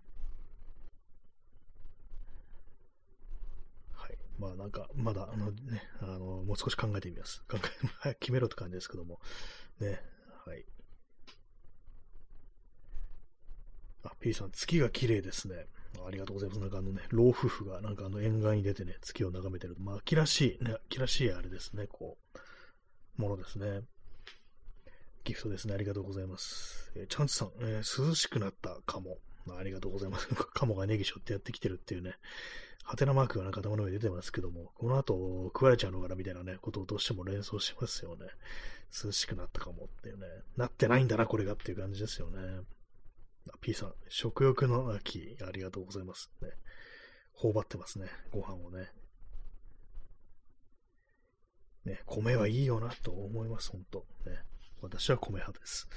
[3.94, 7.44] はいまあなんか、まだ、あのね、あの、もう少し考えてみます。
[7.48, 9.20] 考え、 早く決めろって感じですけども。
[9.80, 10.02] ね、
[10.46, 10.66] はい。
[14.04, 15.68] あ、P さん、月が綺麗ですね。
[16.06, 16.62] ありがとうございます。
[16.62, 19.76] なんかあのね、老夫婦がなんかあの沿岸に出てね、月を眺めてる。
[19.80, 22.40] まあ、秋らしい、ね、秋らしいあれですね、こう、
[23.18, 23.82] ものですね。
[25.24, 25.74] ギフトですね。
[25.74, 26.92] ありがとうございます。
[26.96, 29.18] えー、チャンツさん、えー、涼しくなったかも。
[29.58, 30.28] ありがとうございます。
[30.54, 32.16] カモがネギショってやってきてるっていうね、
[32.84, 38.28] ハテナマークがなんか頭の上に出てますけども、この後食われちゃうのかなみたいなね、ことをどうしても連想しますよね。
[39.04, 40.28] 涼しくなったかもっていうね。
[40.58, 42.62] なってないんだな、これがっていう感じですよね。
[43.62, 46.32] P さん、食欲の秋、ありがとうございます。
[46.42, 46.50] ね。
[47.34, 48.92] 頬張ってますね、ご飯をね。
[51.86, 54.38] ね、米はいいよなと思います、本当ね。
[54.82, 55.88] 私は米派です。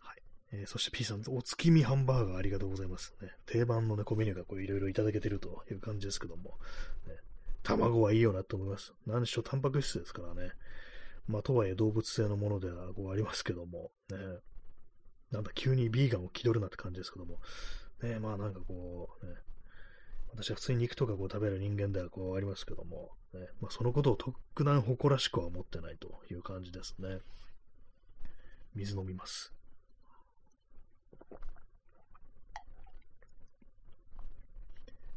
[0.00, 3.14] はいえー、そして P さん、お月見ハンバーガーありがとうございます。
[3.20, 6.58] ね、定番のね、コメニューがこういろいろいただけてるという感じですけども、
[7.06, 7.16] ね、
[7.62, 8.92] 卵はいいよなと思います。
[9.06, 10.52] 何しろタンパク質ですからね。
[11.26, 14.18] まあ、とはいえ動物性のものではこうありますけども、ね、
[15.30, 17.40] なんだ、急にビーガンを気取るなって感じですけども、
[18.02, 19.32] ね、まあなんかこう、ね、
[20.36, 27.18] 私は普通に肉とかこう食べる人間ではこうありますけども、ね、まあ、そのことを特段誇らしくは思ってないという感じですね。
[28.74, 29.52] 水飲みます。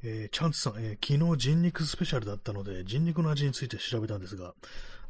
[0.03, 4.53] えー、チャンツさん、えー、昨日人肉スペシャルだったので、人肉の味について調べたんですが、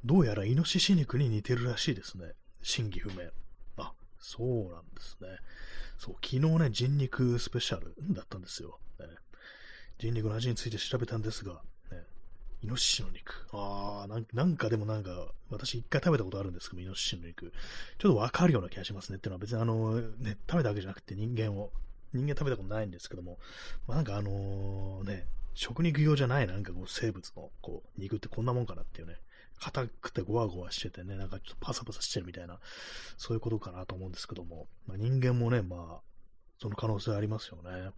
[0.05, 2.31] どうやらイノシシ肉に似てるらしいですね。
[2.61, 3.29] 真偽不明。
[3.75, 5.27] あ、そうなんですね。
[5.97, 8.79] そう、昨日ね、人肉スペシャルだったんですよ。
[9.97, 12.03] ね、人肉の味について調べたんですが、ね、
[12.61, 13.47] イノシシの肉。
[13.51, 17.51] あーなんかでもなんか、私一回食べたことあるんですけど、イノシシの肉。
[17.97, 19.17] ちょっとわかるような気がしますね。
[19.17, 21.71] っていうのは別にあの、ね、食べたわけじゃなくて人間を
[22.13, 23.37] 人間食べたことないんですけども、
[23.87, 29.15] まあ、なんかあのね、食肉用じゃないなんかこう生物のこう肉ってこんなもんかなっていうね、
[29.59, 32.59] 硬くてゴワゴワしててね、なんかちょっとパサパサしてるみたいな、
[33.17, 36.01] そういうことかなと思うんですけども、まあ、人間もね、まあ、
[36.59, 37.91] その可能性ありますよね。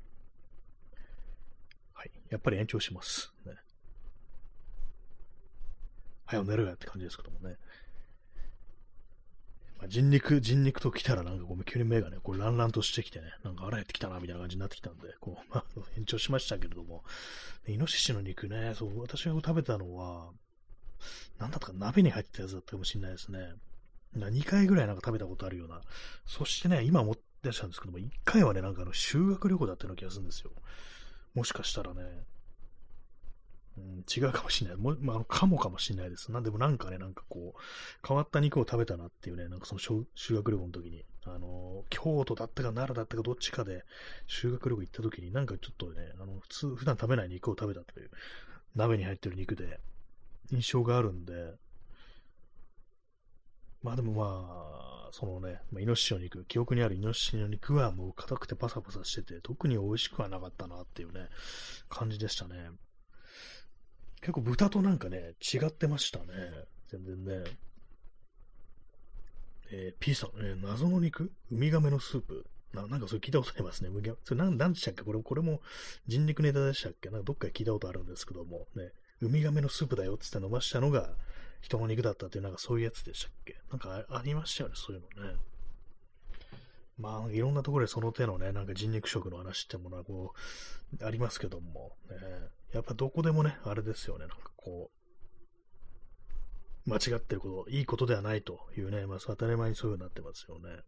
[2.29, 3.31] やっぱり延長します。
[3.45, 3.53] ね。
[6.25, 7.55] はよ寝ろやって感じですけどもね。
[9.79, 17.03] まあ、人肉、人肉と来たらなんかこう急に目がね、こうランランとしてきてね、なんかあらやってきたなみたいな感じになってきたんで、こう、 まあ、延長しましたけれども、
[17.67, 20.31] イノシシの肉ね、そう、私が食べたのは、
[21.39, 23.53] なんだったか鍋に入ってたやつだったかもしれないですね。
[24.15, 25.81] 2回ぐらいなんか食べたことあるような。
[26.25, 30.51] そしてね、今思ってらっしゃるんですけども、1回はね、なんかあの修学旅行だったような気がするんですよ。
[31.33, 32.01] もしかしたらね、
[33.77, 34.77] うん、違うかもしれない。
[34.77, 36.31] もまあ、かもかもしれないです。
[36.31, 43.83] なんでもなんかね、なんかこう、変わった肉を食べたなっていうね、なんかその修学旅行の時に、あの、京都だったか奈良だったかどっちかで
[44.27, 48.09] 修学旅行行った時に、なんかちょっとね、あの、普通、普段食べない肉を食べたという、
[48.75, 49.79] 鍋に入ってる肉で、
[50.51, 51.53] 印象があるんで、
[53.81, 54.45] まあでもま
[55.07, 61.29] あ、そのね、まあ、イノシシの肉、記憶にあるイノシシの肉はもう硬くてパサパサしてて、特に美味しくはなかったなっていうね、
[61.89, 62.71] 感じでしたね。
[64.21, 66.25] 結構豚となんかね、違ってましたね。
[66.89, 67.43] 全然ね。
[69.71, 71.31] えー、P さん、えー、謎の肉？
[71.51, 72.45] ウミガメのスープ？
[72.73, 73.89] ななんかそれ聞いたことありますね。
[74.23, 75.03] それ何でしたっけ？
[75.03, 75.61] これ、これも
[76.05, 77.09] 人肉ネタでしたっけ？
[77.09, 81.11] なんかどっかで聞いたことあるんですけども、ね、ウミガメのスープだよってって飲ましたのが
[81.61, 83.57] 人の肉だったっていう、なんかそういうやつでしたっけ？
[83.69, 85.35] なんかありましたよね、そういうのね。
[86.97, 90.33] まあ、いろんなところでその手のね、なんか人肉食の話ってものはこ
[91.01, 92.17] う、ありますけども、ね、
[92.73, 94.91] やっぱどこでもね、あれですよね、なんかこ
[96.85, 100.81] う、間違ってること、いいことではないというね、まあ、当たり前にそういう風になってますよね。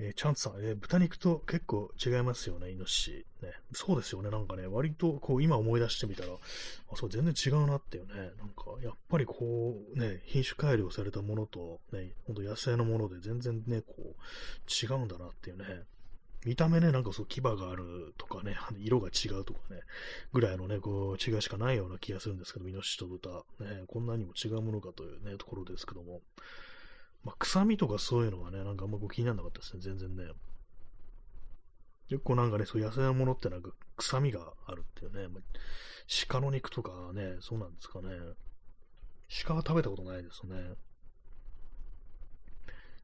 [0.00, 3.10] えー、チャンツさん、えー、豚肉と結構違いますよね、イノシシ。
[3.42, 3.52] ね。
[3.72, 14.00] そうですよね、なんかね、割とこう今思い出してみたら、あ、そう、全然違うなっていうね、なんか、やっぱりこう、ね、品種改良されたものと、ね、ほんと野生のもので全然ね、こう、
[14.70, 15.82] 違うんだなっていうね。
[16.44, 19.80] 見た目ね、なんかそう、牙があるとかね、色が違うとかね、
[20.32, 26.20] ぐらいのね、こう、違いしかないような気がするんですけど、イノシシと豚、ね、こんなにも違うものかというね、ところですけども。
[27.24, 30.24] まあ、臭みとかそういうのはね、なんかあんま気にならなかったですね、全然ね。
[32.08, 35.42] 結構なんかね、そう野生のものってなんか臭みがあるっていうね、まあ、
[36.28, 38.08] 鹿の肉とかね、そうなんですかね。
[39.44, 40.56] 鹿は食べたことないですね。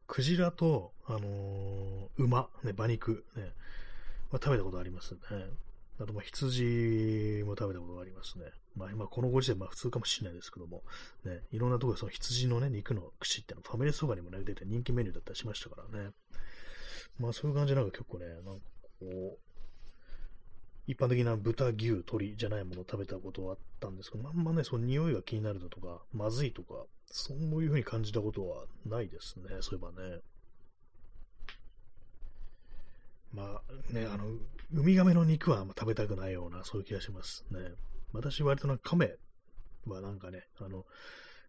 [0.06, 3.52] クジラと、あのー、馬、ね、馬肉、ね、
[4.30, 5.20] まあ、食べたことありますね。
[6.00, 8.46] あと、ま、羊も食べたことがありますね。
[8.76, 10.82] まあ、今、このご時世、まあ、普通かもしれないですけども、
[11.24, 16.10] ね、いろんなところでその羊のね、肉の串ってのファミレスとかにもね、出て人気メニューだったりしましたからね。
[17.18, 18.50] まあ、そういう感じなんか結構ね、なんか
[18.98, 19.38] こう、
[20.86, 30.20] 一般的な豚、牛、鶏じゃないものを食べたことはあったんですけど、あんまね、その匂いが気になるだとか、まずいとか、そういう風に感じたことはないですね、そういえばね。
[33.32, 37.60] まあね、あの、ウミガメの肉はあんま食べたくないような、そういう気がしますね。
[38.14, 39.16] 私割となんか亀
[39.86, 40.84] はなんかね、あの、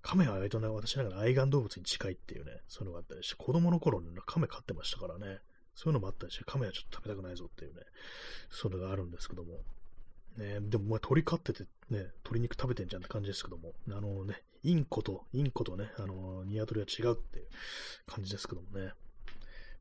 [0.01, 5.39] 亀は割とね、私なんか愛玩動物に近いっていうね、そういうのがあったりして、子供の頃に亀飼ってましたからね、
[5.75, 7.82] そういうのもあったりして、亀はちょっと食べたくないぞっていうね、
[8.49, 9.60] そういうのがあるんですけども。
[10.38, 17.47] ね、でも、まあ、鳥飼っててね、鶏肉食べてんじゃんって感じですけども、あのね、インコと、インコとね、あの、ニワトリは違うっていう
[18.06, 18.91] 感じですけどもね。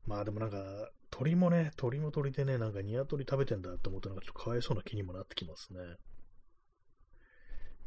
[0.07, 5.79] まあでもなんか、鳥もね、鳥も鳥でね、なんかニワトリ食べてんだって思ってなんかちょっとかわいそうな気にもなってきますね。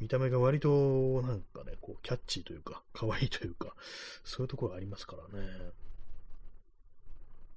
[0.00, 3.74] 見た目が割となんかね、こう、キャッチーというか、可愛いというか、
[4.24, 5.46] そういうところありますからね。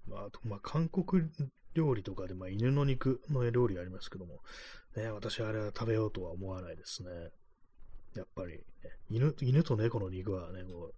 [0.08, 1.30] まあ、あと、まあ、韓国
[1.74, 4.40] 料理とかで、まあ、犬の肉の料理ありますけども、
[4.96, 7.10] ね、私あれは食べようとは思わないですね。
[8.16, 8.62] やっぱり、ね、
[9.10, 10.94] 犬、犬と猫の肉はね、こう、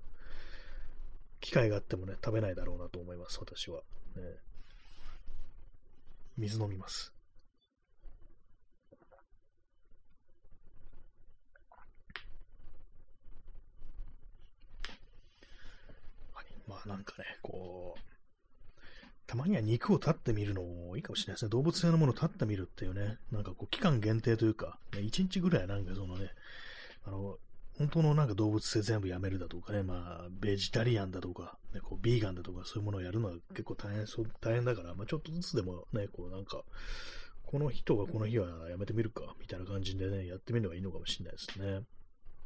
[1.41, 3.81] 機会があってもね、食べないだろうなと思います、私は。
[4.15, 4.23] ね、
[6.37, 7.12] 水飲みます。
[16.73, 18.01] まあなんかね、こう、
[19.27, 21.49] たまには肉を立ってみるのもいいかもしれないですね。
[21.49, 26.31] 動物性のものを立ってみるっていうね、なんかこう、期間限定というか、ね、1日ぐらいなんかそのね、
[27.05, 27.37] あの、
[27.77, 36.63] 本当のなんか動物性全部やめるだとかね、まあ、ベジタリアンだとか、ね、こう、ビーガンだとか、そういうものをやるのは結構大変そう、大変だから、まあ、ちょっとずつでもね、こう、なんか、
[37.43, 41.81] この人がこの日はやめてみるか、みたいな感じでね、やってみるのがいいのかもしれないですね。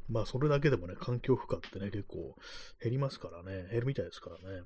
[0.08, 2.34] まあ、それだけでもね、環境負荷ってね、結構
[2.82, 4.62] 減りますからね、減るみたいですからね。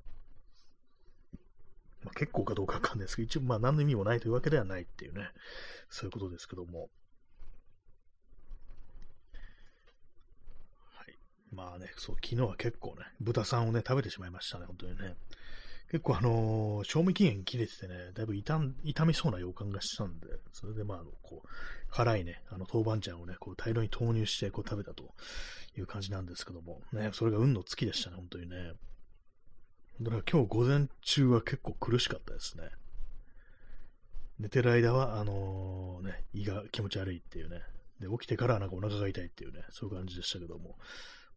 [2.04, 5.28] まあ、結構かどうかわかんないですけど、一応まあ何の意味もないというわけではないっていうね、
[5.88, 6.90] そういうことですけども。
[10.96, 11.18] はい。
[11.52, 15.16] まあね、そう、昨日は結構ね、豚さんをね、食べてしまいましたね、本当にね。
[15.92, 21.48] 結構あのー、賞味期限切れててね、だいぶ傷痛みそうな予感がしたんで、それでまあ、あのこう、
[21.94, 25.04] 辛いね、あの、豆板醤をね、こう、大量に投入して、こう、食べたと
[25.76, 28.72] いう感じなんですけども、ね、それが運の尽きでしたね、本当にね。
[30.00, 32.70] だから今日午前中は結構苦しかったですね。
[34.38, 37.60] 寝てる間は、あのー、ね、胃が気持ち悪いっていうね。
[38.00, 40.78] で、起きてからなんかお腹が痛いっていうね、そういう感じでしたけども。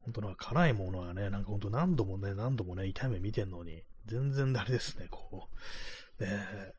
[0.05, 5.49] 本当なんか辛いものはね、なんか本当何度もね、何度もね、痛い目見てんのに、全然誰ですね、こ
[6.19, 6.23] う。
[6.23, 6.73] ねえ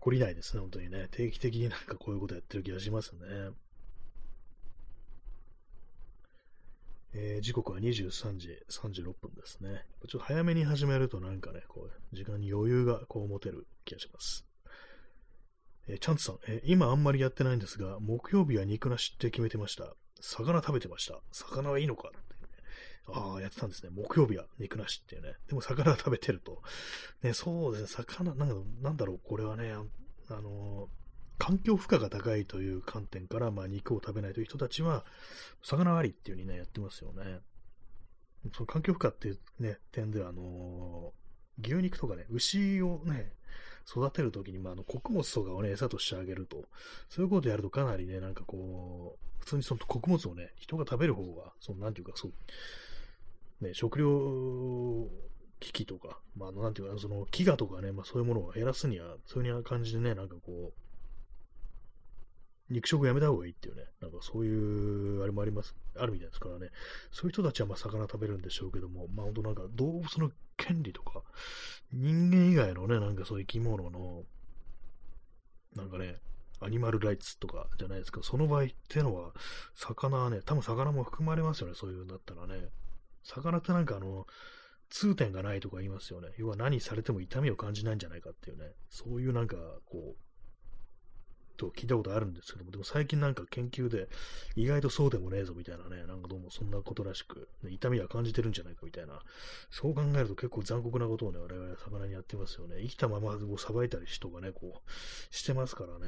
[0.00, 1.08] 懲りないですね、本当にね。
[1.10, 3.20] 定期的になんかこういうことやってる気がしますね。
[7.12, 9.84] えー、時刻は23時36分ですね。
[10.06, 14.46] ちょっと早めに始めるとなんかね、こう、時間に余裕がこう持てる気がします。
[15.88, 19.94] えー、チャンツさん、えー、今あんまりやってないんですが、木曜日は肉なしって決めてました。
[20.20, 21.20] 魚食べてました。
[21.32, 22.12] 魚はいいのか？
[23.08, 23.90] ああ、やってたんですね。
[23.94, 25.34] 木曜日は肉なしっていうね。
[25.48, 26.62] でも魚は食べてると。
[27.22, 27.88] ね、そうですね。
[27.88, 29.72] 魚、なんか、なんだろう、これはね、
[30.28, 30.88] あの
[31.38, 35.04] 環境負荷が高いという観点から、まあ、肉を食べないという人たちは、
[35.62, 37.40] 魚ありっていう風にね、やってますよね。
[38.54, 43.32] その環境負荷っていうね、点では、あのー、牛肉とかね、牛をね、
[43.88, 46.64] 育てるときに、まあ、あの、穀物とかをね、餌としてあげると、
[47.08, 52.32] そういうことをやるとかなりね、なんかこう、普通にその穀物をね、人が食べる方が、その、なんていうか、そう、
[53.60, 55.08] ね、食料
[55.60, 60.80] 危機とか、まあ、なんていうか、その、飢餓とかね、まあ、そういうものを減らすには、そういう感じでね、なんかこう、
[62.68, 66.70] 肉食やめた方がいいっていうね、なんかそういう、あれもあります、あるみたいですからね、
[67.12, 71.22] そういう人たちはまあ魚食べるんでしょうけども、まあ本当なんか動物の権利とか、
[71.92, 74.24] 人間以外のね、なんかそういう生き物の、
[75.76, 76.16] なんかね、
[76.60, 79.32] アニマルライツとかじゃないですか、その場合ってのは、
[79.76, 82.68] 魚はね、多分魚も含まれますよね、そういうんだったらね。
[83.26, 84.26] 魚ってなんかあの、
[84.88, 86.28] 痛点がないとか言いますよね。
[86.38, 88.72] 要は何されても痛みを感じないんじゃないかっていうね。
[88.88, 90.26] そういうなんか、こう、
[91.56, 94.08] と聞いたことあるんですけども、でも最近なんか研究で
[94.54, 99.20] 意外とそうでもねえぞみたいなね、なんかどうもそんなことらしく、ね、痛みは感じてるんじゃないかみたいな、
[99.70, 102.76] そう考えると結構残酷なことをね、我々は魚にやってますよね。
[102.82, 106.06] 生きたままこうさばいたりしとかね、こう、してますからね。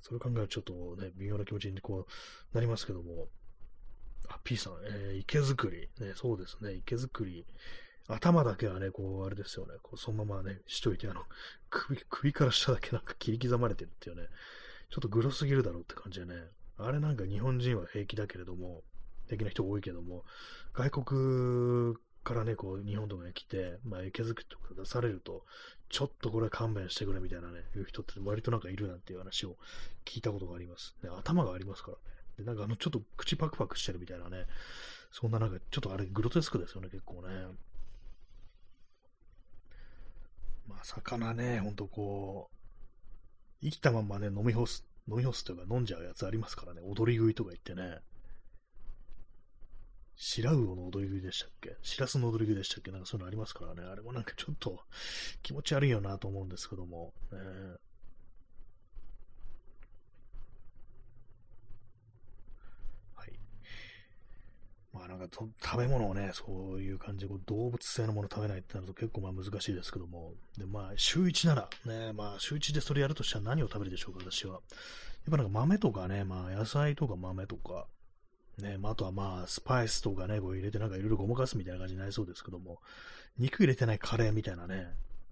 [0.00, 3.28] それ考えるとちょっとね、微妙な気持ちにこう、なりますけども。
[4.28, 5.88] あ、P さん、えー、池作り。
[6.04, 7.44] ね、そうですね、池作り。
[8.08, 11.22] 頭だけはね、こう、あれですよね、こうそのままね、しといて、あの、
[11.70, 14.28] 首、首から下だけなんか切り刻まれてるっていうね、
[14.90, 16.34] ちょっとグロすぎるだろうって感じでね、
[16.78, 18.82] あれなんか日本人は平気だけれども、
[19.26, 20.24] 平気な人多いけども、
[20.74, 25.44] 外国からね、こう、日本とかに来て、まあ、池作りとか出されると、
[25.88, 29.56] ちょっとこれ勘弁してくれみたいなね、いう人って割となんかいるなんていう話を
[30.04, 30.94] 聞いたことがあります。
[31.02, 32.02] ね、頭がありますからね。
[32.44, 34.46] なんかあの、ちょっと口パクパクしてるみたいなね、
[35.10, 37.28] そんななんか、ちょっとあれ、グロテスクですよね、結構ね。
[40.68, 48.00] まあ、魚ね、ほんとこう、生きたまんまね、飲み干す、飲み干すというか飲んじゃうやつありますからね、踊り食いとか言ってね。
[50.14, 51.76] 白魚の踊り食いでしたっけ？
[51.82, 52.92] しらすの踊り食いでしたっけ？
[52.92, 53.82] なんかそういうのありますからね。
[53.82, 54.78] あれもなんかちょっと
[55.42, 57.12] 気持ち悪いよなと思うんですけども。
[57.32, 57.38] ね、
[63.16, 63.32] はい。
[64.92, 70.32] まあなんか食べ物をね、そういう感じでこう動物性のもの食べないってなると結構まあ難しいですけども。
[70.58, 74.54] で、まあ週1なら、ね、まあ週1でそれやるとしたら何を食べるでしょうか、私は。
[74.54, 74.60] やっ
[75.30, 77.86] ぱなんか豆とかね、まあ野菜とか豆とか、
[78.58, 82.80] ね、まあ、あとはまあ、スパイスとかね、こう入れてなんかいろいろごまかすみたいな感じになりそうですけども、
[83.38, 84.88] 肉入れてないカレーみたいなね、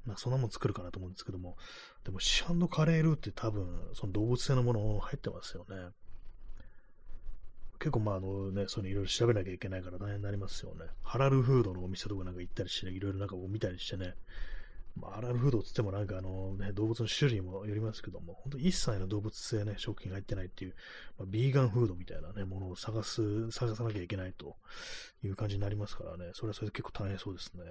[0.06, 1.56] まあ、そんなもん作るかなと思うんですけども、
[2.04, 5.76] でも市販のカレールーって多分、その動物性のもの入ってますよね。
[7.80, 10.84] 結構まああのね、そういうのいろいろ調べなきゃいけないから大変になりますよね。
[11.02, 14.14] ハラルフードのお店とかなんか行ったりして、ね、いろいろなんか見たりしてね、
[14.96, 20.74] まあ、アラルフードって言ってもなんかあの、ね、動物の種類にもよりますけども、本当一切の動物性ね、食品が入ってないっていう、
[21.18, 24.56] まあ、ビーガンフードみたいなね、ものを探す、探さなきゃいけないと
[25.24, 27.62] いう感じになりますからね、それはそれで結構大変そうですね。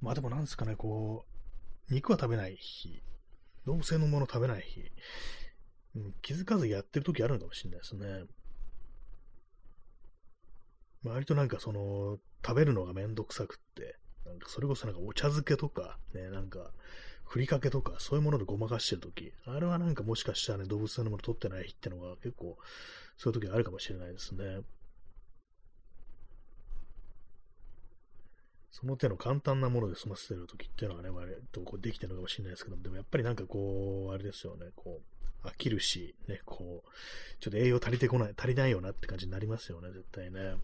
[0.00, 1.26] まあでもなんですかね、こ
[1.90, 3.02] う、肉は食べない日、
[3.66, 4.90] 動物性のもの食べない日、
[5.96, 8.24] うん、気づかずやってる時あるのかもしれないですね。
[11.04, 16.70] 割となんかその、食べるのがめんどくさくって、なんかそれこそなんかお茶漬けとか、ね、なんか、
[17.24, 22.56] ふりかけとか、そういうものでごまかしてるとき、あれはなんかもしかしたらね、動物性のもの取ってない日ってのが結構、
[23.16, 24.60] そういう時あるかもしれないですね。
[28.70, 35.13] その手の簡単なもので済ませてる時っていうのはね、割とこうできてるのかもしれないですけど、でもやっぱりなんかこう、あれですよね、こう、
[35.44, 36.90] 飽きるし、ね、こう、
[37.40, 40.56] ちょっと栄養足りてこない、足りないよなって感じになりますよね、絶対ね。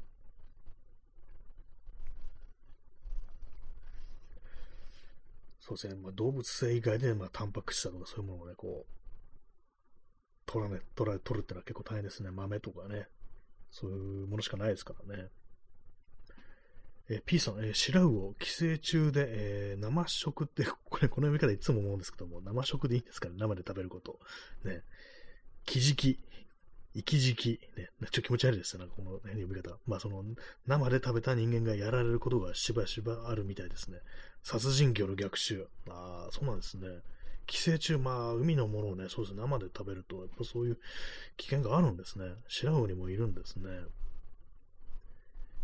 [5.60, 8.92] そうですね、まあ、動物性以外で、まあ、タンパク質だとかそういうものをね、こう、
[10.46, 12.30] 取らね、取ら、取るってのは結構大変ですね。
[12.30, 13.06] 豆とかね。
[13.70, 15.28] そういうものしかないですからね。
[17.12, 23.34] え P さん、えー、白魚、寄生虫で、えー、生食って、 これ、この読み方いつも思うんですけども、生食でいいんですかね？
[23.36, 24.20] 生で食べること。
[24.64, 24.84] ね。
[25.66, 26.20] 生じき、
[26.94, 29.76] 生きじき、ね、ちょっと気持ち悪いですよ、なんかこの、ね、読み方。
[29.86, 30.24] まあその、
[30.66, 33.98] 生で食べた人間がやられることがしばしばあるみたいですね。
[34.44, 35.66] 殺人魚の逆襲。
[35.88, 36.86] ああ、そうなんですね。
[37.46, 40.78] 寄生虫、まあ、海のものをね、そうですね、生で食べると、やっぱそういう
[41.36, 42.26] 危険があるんですね。
[42.46, 43.68] 白魚にもいるんですね。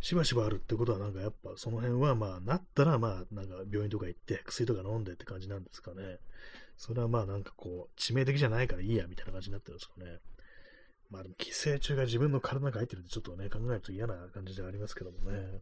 [0.06, 6.20] しばしばあるってことは、なんかやっぱその辺は、まあ、なったら、まあ、なんか病院とか行って、薬とか飲んでって感じなんですかね。
[6.76, 10.20] それはまあ、なんかこう、致命的じゃないからいいや、みたいな感じになってるんですかね。
[11.10, 15.60] まあでも寄生虫が自分の体の中入ってるってちょっとね、考えると嫌な感じではありますけどもね。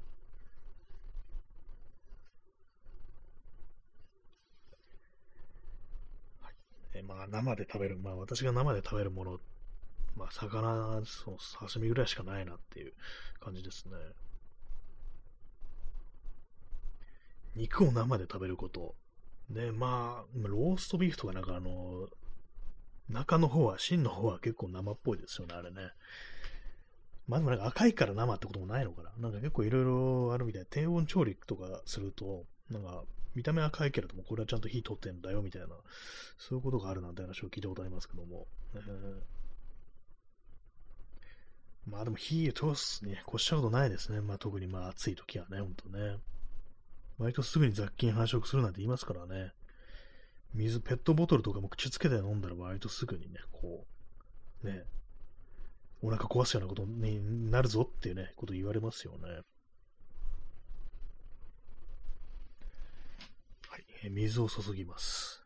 [6.40, 6.54] はい。
[6.94, 9.40] えまあ生で食べる、まあ私が生で食べるもの、
[10.16, 12.92] まあ魚、そう、刺身ぐらいしかないなっていう
[13.40, 13.94] 感じですね。
[17.56, 18.94] 肉を生で食べること。
[19.50, 22.08] ね、まあ、ローストビーフとかなんかあの、
[23.08, 25.92] 中の方は、芯の方は結構生っぽいですよね、あれね。
[27.26, 29.10] まあでもなんか赤いから生ってこともないのかな。
[29.18, 30.66] なんか結構いろいろあるみたい。
[30.68, 35.68] 低温調理とかすると、なんか見た目赤いけれども、これはちゃんと火取ってんだよみたいな、
[36.38, 38.46] そういうことがあるなんて話を聞いたことありますけども。
[38.74, 39.20] えー、
[41.86, 44.20] まあでも火を通すに越したことないですね。
[44.20, 46.16] まあ特にまあ暑い時はね、ほんとね。
[47.18, 49.52] 割とすぐに雑菌繁殖するなんて言いますからね。
[50.52, 53.86] 水、ペットボトルとかも口つけて飲んだら割とすぐにね、こ
[54.62, 54.84] う、ね、
[56.02, 59.28] お腹壊すようなことになるぞっていうね、こと言われますよね。
[63.68, 65.42] はい、え水を注ぎます。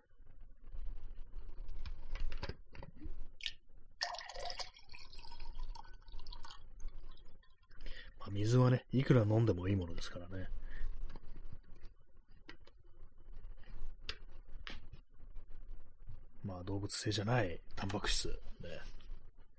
[8.21, 10.49] まあ、水はね、いくら飲んでもいいものですからね。
[16.49, 18.29] まあ動物性じゃないタンパク質。
[18.29, 18.35] ね。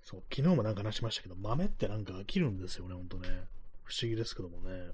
[0.04, 3.28] そう、昨日もなんか話しましたけど、豆ってなんか飽きるんですよね、ほんとね。
[3.84, 4.92] 不思議ですけどもね。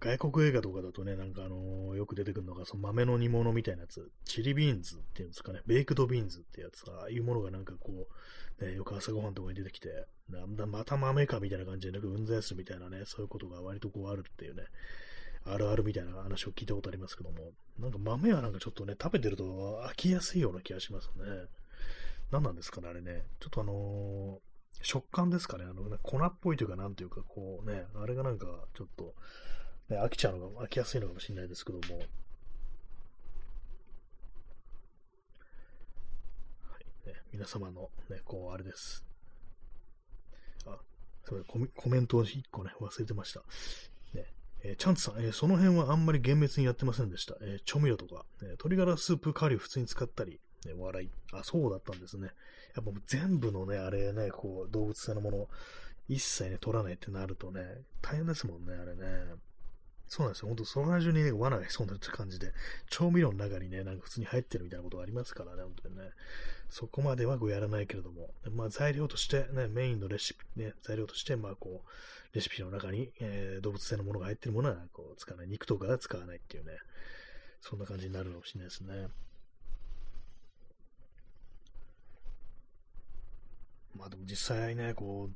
[0.00, 8.06] 外国映画とかだとね、なんかあのーよく出てくるのが、その豆の煮物みたいなやつ、チリビーンズっていうんですかね、ベイクドビーンズってやつ、ああいうものがなんかこ
[8.60, 14.64] う、ね、よく朝ごはんとかに出てきて、なんだ、また豆かみたいな感じで、なんかうんざやすみたいなね、そういうことが割とこうあるっていうね、
[15.52, 21.24] あるあるみたいな話を聞いたことありますけども、なんか豆はなんかちょっとね、食べてると飽きやすいような気がしますね。
[22.30, 23.24] 何なんですかね、あれね。
[23.40, 24.48] ちょっとあのー
[24.82, 29.14] 食感ですかね、あの、粉っぽいというか、なんというか、こうね、あれがなんか、ちょっと、
[29.88, 31.98] ね、飽きちゃうのが、飽きやすいのかもしれないですけども。
[31.98, 32.02] は
[36.80, 39.04] いね、皆様の、ね、こう、あれです。
[40.66, 40.78] あ、
[41.24, 43.42] すみません、コメントを1個ね、忘れてました。
[44.68, 47.36] えー、チャンツさん、えー、その辺はあんまり厳密にやってませんでした。
[47.40, 51.10] えー、調味料とか、え、鶏ガラスープカリー普通に使ったり、え、笑い。
[51.32, 52.28] あ、そうだったんですね。
[52.76, 55.48] やっぱ全部のね、あれね、こう、動物性のもの、
[56.08, 57.62] 一切ね、取らないってなるとね、
[58.02, 59.34] 大変ですもんね、あれね。
[60.08, 60.48] そうなんですよ。
[60.48, 62.52] ほんと、その中にね、罠がいそうなって感じで、
[62.88, 66.10] 調味料の中にね、なんか普通に入ってるみたいなことがありますからね、本当にね。
[66.70, 75.48] そこまではこうやらないけれども、まあ材料としてね、メインのレシピ、ね、材料として、まあこう、レシピの中に、えー、動物性のものが入ってるものは、こう、使わない。
[75.48, 76.72] 肉とかは使わないっていうね、
[77.60, 79.08] そんな感じになるかもしれないですね。
[83.94, 85.34] まあでも実際ね、こう、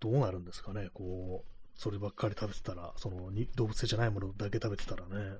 [0.00, 5.38] どうなるんですかね、こう、そればっかり食べてたら、その動物性じゃないものだけ食べてたらね。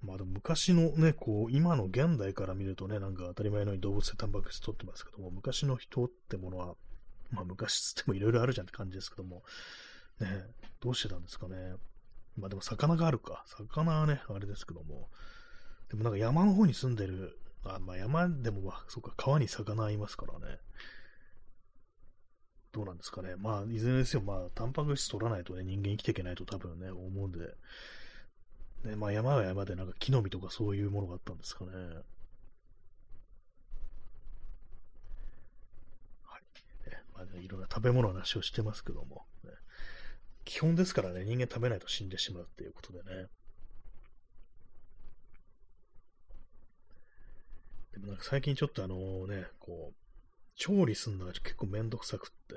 [0.00, 6.74] まあでも昔のね、こう、今の現代から見るとね、なんか当たり前のように動物性タンパク質取ってますけども、昔の人ってものは、
[7.32, 9.42] まあ昔つってもいろいろあるじゃんって感じですけども、
[10.20, 10.28] ね、
[10.80, 11.74] どうしてたんですかね。
[12.36, 13.44] まあでも魚があるか。
[13.46, 15.08] 魚はね、あれですけども、
[15.90, 20.58] でもなんか山の方に住んでるあ、まあ山でも、そうか、川に魚いますからね。
[22.72, 23.34] どうなんですかね。
[23.36, 27.38] まあ、いずれにせよ、まあ、タンパク質取らないとね、人間生きていけないと多分ね、思うんで、
[28.84, 31.70] ね、まあ山は山でなんか木の実とかそういうものがあったんですかね。
[36.24, 36.90] はい。
[36.90, 39.50] ね、まあ、ね、いろんな食べ物の話をしてますけども、ね、
[40.44, 43.26] 基本ですからね、人間食べないと死んでしまうっていうことでね。
[47.92, 50.01] でもなんか最近ちょっとあのね、こう、
[50.56, 52.54] 調理するのが結構めんどくさくって、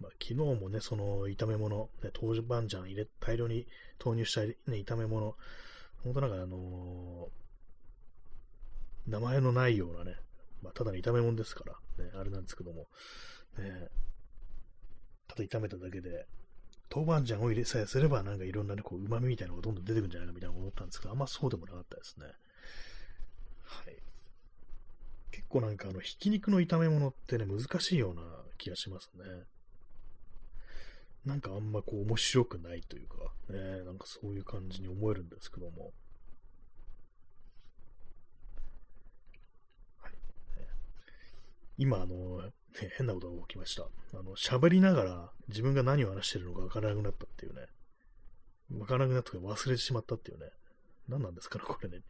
[0.00, 3.66] まあ、昨日もね、その炒め物、ね、豆板醤入れ、大量に
[3.98, 5.36] 投入した、ね、炒め物、
[6.02, 10.16] 本当なんかあのー、名前のないようなね、
[10.62, 12.86] まあ、ただの炒め物ですから、ね、あれなんですけども、
[13.58, 13.88] ね、
[15.28, 16.26] ただ炒めただけで、
[16.92, 22.26] 豆板醤を入れさえすれば、なんかいろんなね、こう、旨味みたいなのがどんどん出てくるんじゃないかみたいな思ったんですけど、あんまそうでもなかったですね。
[23.62, 23.96] はい。
[25.50, 28.22] 構なんかあの、ひき肉の炒め物ってね、難しいような
[28.56, 29.24] 気がしますね。
[31.26, 33.16] なんかあんまこう面白くないというか、
[33.50, 35.92] ね、なんかそういう感じに思えるんですけども。
[39.98, 40.12] はい。
[41.76, 42.52] 今あの、ね、
[42.96, 43.82] 変なことが起きました。
[44.14, 47.66] あの、喋りながら自分が何を話してるのかわからなくなったっていうね。
[48.78, 50.46] わからなくなったか忘れてしまったっていうね。
[51.10, 52.00] 何なんですかね、これね。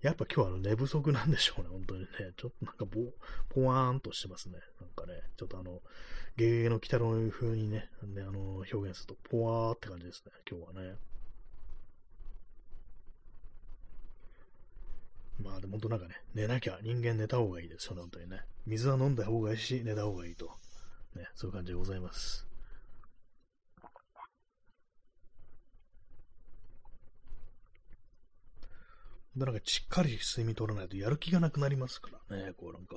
[0.00, 2.06] やっぱ今日はあの寝不足なんでしょうね、本当にね。
[2.36, 3.00] ちょっとなんかぼ、
[3.48, 4.58] ぽわーんとしてますね。
[4.80, 5.82] なんかね、ちょっとあの、
[6.36, 10.96] ゲゲゲの鬼太郎風にね、ねあの、表現すると、ぽわーって感じですね、今日はね。
[15.42, 18.40] まあでも本当なんかね、寝なきゃ人間寝た方がいいですよね、本当にね。
[18.66, 20.50] 水は飲んだ方がいいし、寝た方がいいと。
[21.14, 22.45] ね、そういう感じでございます。
[29.36, 32.96] なんかしっかり睡眠取らないとやる気がなくなりますからね、こうなんか、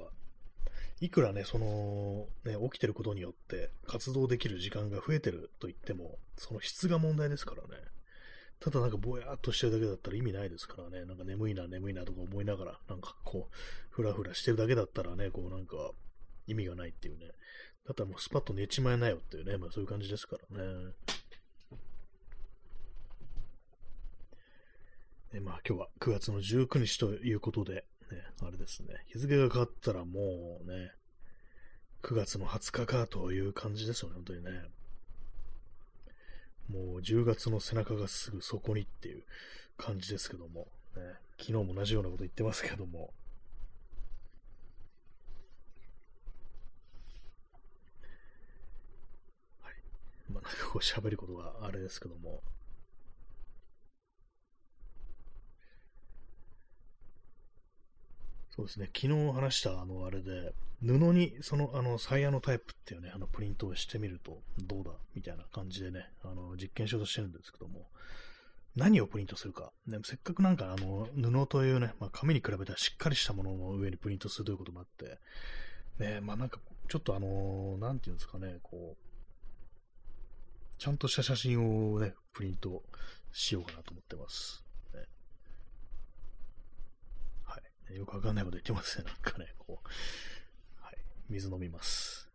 [1.01, 7.83] いくらね、その、ね、起きてることによって活動できる時間が増えてると言っても、その質が問題ですからね。
[8.59, 11.05] ただなんかぼやっとしてるだけだったら意味ないですからね。
[11.05, 13.55] なんか眠いな、眠いなとか思いながら、なんかこう、
[13.89, 15.91] ふらふらしてるだけだったらね、こうなんか
[16.47, 17.27] 意味がないっていうね。
[17.85, 20.93] だったらもうスパッと寝ちまえなよっていうね、まあそういう感じですからね。
[25.37, 27.83] まあ今日は9月の19日ということで、ね、
[28.41, 30.91] あれですね、日付が変わったらもうね、
[32.01, 34.51] 9月の20日かという感じですよね、本当にね。
[36.67, 39.23] もう10月の背中がすぐそこにっていう
[39.77, 41.03] 感じですけども、ね、
[41.37, 43.13] 昨日も同じようなこと言ってますけども、
[49.61, 49.73] はい。
[50.31, 52.41] まあ、なんかこう喋ることがあれですけども、
[58.59, 67.87] そうですね、昨日話したあのあれで、布にそのあのサイヤのタイプっていうね、あのプリントをしてみるとどうだみたいな感じでね、あの実験しようとしてるんですけども、
[68.75, 69.71] 何をプリントするか。
[69.87, 75.19] ね、せっかくなんかあの布というね、まあ、紙に比べたらしっかりしたものの上にプリントするということもあって、
[76.03, 82.83] ね、まあなんかちょっとあのー、なんていうんですかね、こう、ちゃんとした写真をね、プリント
[83.31, 84.65] しようかなと思ってます。
[84.93, 85.05] ね、
[87.45, 87.61] はい。
[87.95, 89.87] よくわかんないこと言ってますね、なんかね、こう。
[90.81, 90.97] はい。
[91.29, 92.29] 水飲みます。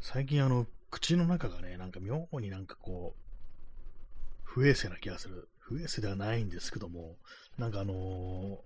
[0.00, 3.20] 最近あの、口の中がね、なんか妙になんかこう、
[4.44, 5.48] 不衛生な気がする。
[5.58, 7.16] 不衛生ではないんですけども、
[7.58, 8.58] なんかあのー、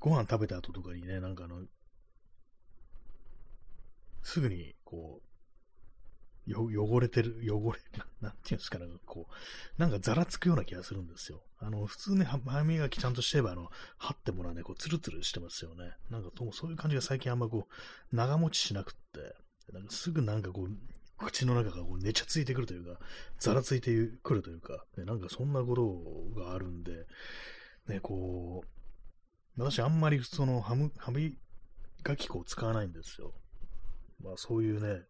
[0.00, 1.62] ご飯食べた後とかにね、なんかあの、
[4.22, 5.28] すぐに、こう、
[6.50, 7.80] 汚れてる、 汚れ、
[8.20, 11.42] なんていうんですかね、こう、なんかざらつくような気がするんですよ。
[11.58, 15.96] あの、普通ね、歯磨きちゃんとしてれば、あの、歯ってものはね、こう、ツルツルしてますよね。
[16.10, 19.36] なんか、そういう感じが最近あんまこう、長持ちしなくって、
[19.72, 20.70] なんかすぐなんかこう、
[21.18, 23.00] 口の中がこう寝ちゃついてくるというか、
[23.38, 23.90] ざらついて
[24.22, 27.06] くるというか、ね、なんかそんなことがあるんで、
[27.88, 31.32] ね、こう、私あんまりその歯磨
[32.16, 33.34] き粉を使わないんですよ。
[34.22, 35.02] まあそういうね、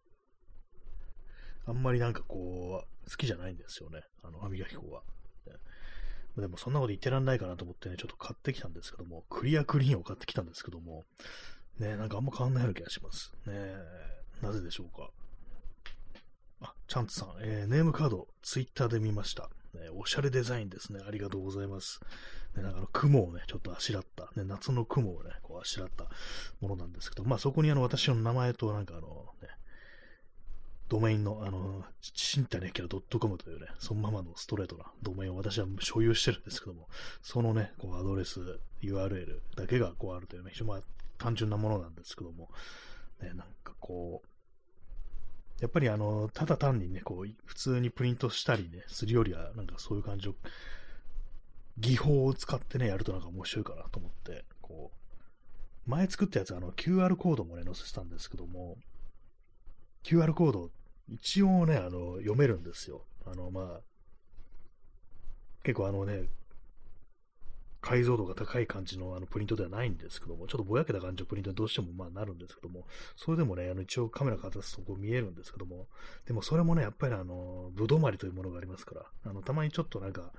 [1.65, 5.01] あんまりなんかこう、好きじゃないんですよね、あの歯磨き粉は。
[6.37, 11.03] でもそんなこと言ってらんないかなと思ってね、ちょっと買ってきたんですけども、クリアクリーンを買ってきたんですけども、
[11.79, 13.33] ね、なんかあんま変わんないような気がします。
[13.45, 13.53] ね
[14.41, 15.09] なぜでしょうか。
[16.61, 19.49] あ、チャンツさん、えー、ネームカード、ツイッターで見ました。
[19.73, 20.99] ね、おしゃれデザインですね。
[21.07, 22.01] ありがとうございます。
[22.55, 26.05] ね、なんかあの雲をね、ちょっとあしらった、ね、夏の雲をね、こうあしらった
[26.61, 29.07] ものなんですけど、まあそこにあの私の名前となんかあの
[29.41, 29.49] ね、
[30.89, 36.87] ドメインの、あの、シンタネキャラ .com というね、そのままのストレートなドメインを私は所有してるんですけども、
[37.21, 40.83] そのね、こうアドレス、URL だけがこうあるというね、非常に
[41.19, 42.49] 単純なものなんですけども、
[43.21, 44.28] ね、なんかこう、
[45.61, 50.35] やっぱりあの、ただ単にね、こう、普通にプリントしたりね、するよりは、なんかそういう感じを、
[51.77, 54.91] 技法を使ってね、やるとなんか面白いかなと思って、こ
[55.87, 58.77] う、前作ったやつ、あの、QR コードもね、載せてたんですけども、
[60.03, 60.69] QR コード、
[61.07, 63.05] 一応ね、あの、読めるんですよ。
[63.25, 63.81] あの、まあ、
[65.63, 66.23] 結構あのね、
[67.81, 75.87] 解像度が高い感じのあのプリントではないんですけども、ちょっとぼやけた感じのプリントにどうしてもまあなるんですけども、それでもね、あの一応カメラかざすとこう見えるんですけども、
[76.25, 80.31] でもそれもね、やっぱりあの、ぶどまりというものがありますから、あの、たまにちょっとなんか、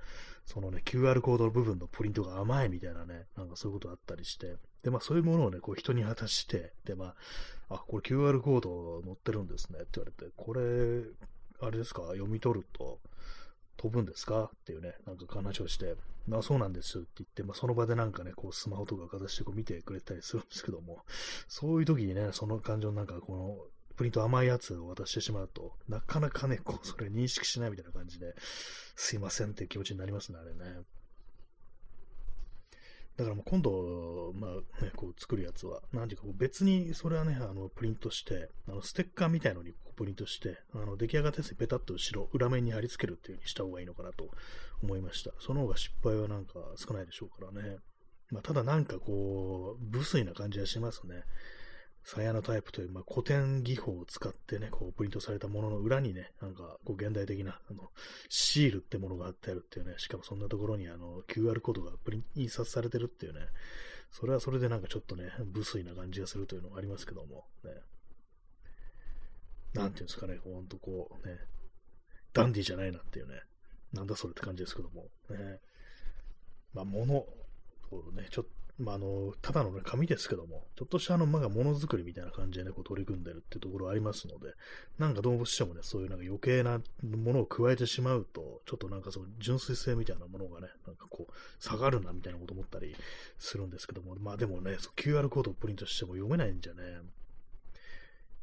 [0.45, 7.15] そのね、QR コードの部分のプリントが甘いみたいなね、なんかそういうことあったりして、で、まあそういうものをね、こう人に渡して、で、ま
[7.69, 11.03] あ、あ、これ QR コード載ってるんですねって言われて、これ、
[11.59, 12.99] あれですか、読み取ると、
[13.77, 14.43] 飛ぶんですか？
[14.43, 15.95] っていうね、なんか話をして、
[16.27, 21.03] まあそうなんですよって言って、まあその場でなんかね、こうスマホとかかざしてこう見てくれたりするんですけども、
[21.47, 23.57] そういう時にね、その感情なんかこの
[23.95, 28.33] プリント甘いやつを渡してしまうと、なかなかね、こうそれ認識しないみたいな感じで、
[28.95, 30.81] すいませんって気持ちになりますね、あれね。
[33.21, 44.29] だからもう今度、まあね、こう作るやつは、何ていうか別にそれはね、あのプリントして、あのステッカーみたいのにプリントして、あの出来上がったやつにペタッと後ろ、裏面に貼り付けるっていう風にした方がいいのかなと
[44.81, 45.31] 思いました。
[45.39, 47.77] その方が失敗はなんか少ないでしょうからね。
[48.31, 51.23] まあ、ただなんかこう、無粋な感じがしますね。
[52.03, 57.91] サヤのタイプという、まあ、古典技法を使ってね、こう、プリントされたものの裏にね、なんか、こう、現代的な、あの、
[58.27, 63.41] シールってものがあってあるっていうね、しかもそんなところに、あの、QR コードがプリン印刷されてるっていうね、
[64.11, 67.71] それはそれでなんかちょっとね、無粋な感じがするというのがありますけども、ね。
[69.73, 71.37] なんていうんですかね、ほんとこう、ね、
[72.33, 73.35] ダンディじゃないなっていうね、
[73.93, 75.59] なんだそれって感じですけども、ね。
[76.73, 77.25] まあ、物、
[77.89, 84.53] そうね、ちょっと、まあ、あの、ただの、ね、紙ですけども、ちょっとしたあの、まがものづくりみたいな感じでね、こう取り組んでるっていうところありますので、
[84.97, 92.95] なんかどうしてもね、そういうなんか余計なものを加えてしまうと、ちょっとなんかその純粋性みたいなものがね、なんかこう、下がるなみたいなこと思ったり
[93.37, 96.81] するんですけども、まあでもね、QR コードをプリントしても読めないんじゃね、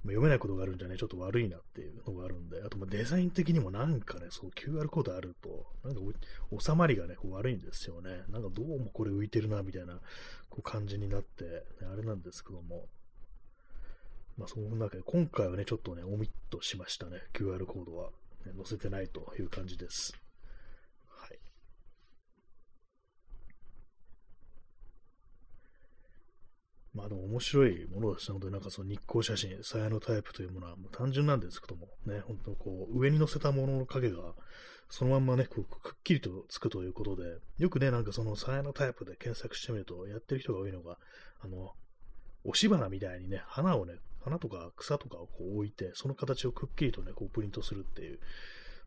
[0.05, 6.01] 読めないことがあるんじゃね、ちょっと悪いなっていうのがあるんで、あとまデザイン的にもなんかね、そう QR コードあると、なんか
[6.59, 8.23] 収まりがね、こう悪いんですよね。
[8.29, 10.01] なんかどうもこれ浮いてるな、みたいな
[10.49, 12.87] こう感じになって、ね、あれなんですけども。
[14.39, 17.23] まあ、その中で、今回はね、ちょっとね、オミットしましたね。
[17.35, 18.11] QR コードは、
[18.47, 20.15] ね、載せてないという感じです。
[21.09, 21.39] はい。
[26.99, 28.33] まあでも面白いものですね。
[28.33, 34.35] 本当になんかその日光写真、鞘のタイプというものはもう単純なんですけども、ね、本当こう、上に乗せたものの影が、
[34.91, 40.99] そのまんまね、こうくっきりとつくということで、よくね、なんかその鞘のタイプで検索してみると、やってる人が多いのが、
[41.41, 41.73] あの、
[42.43, 48.19] 押し花みたいにね、花をね、花とか草とかをこう置いて、その形をくっきりとね、こうプリントするっていう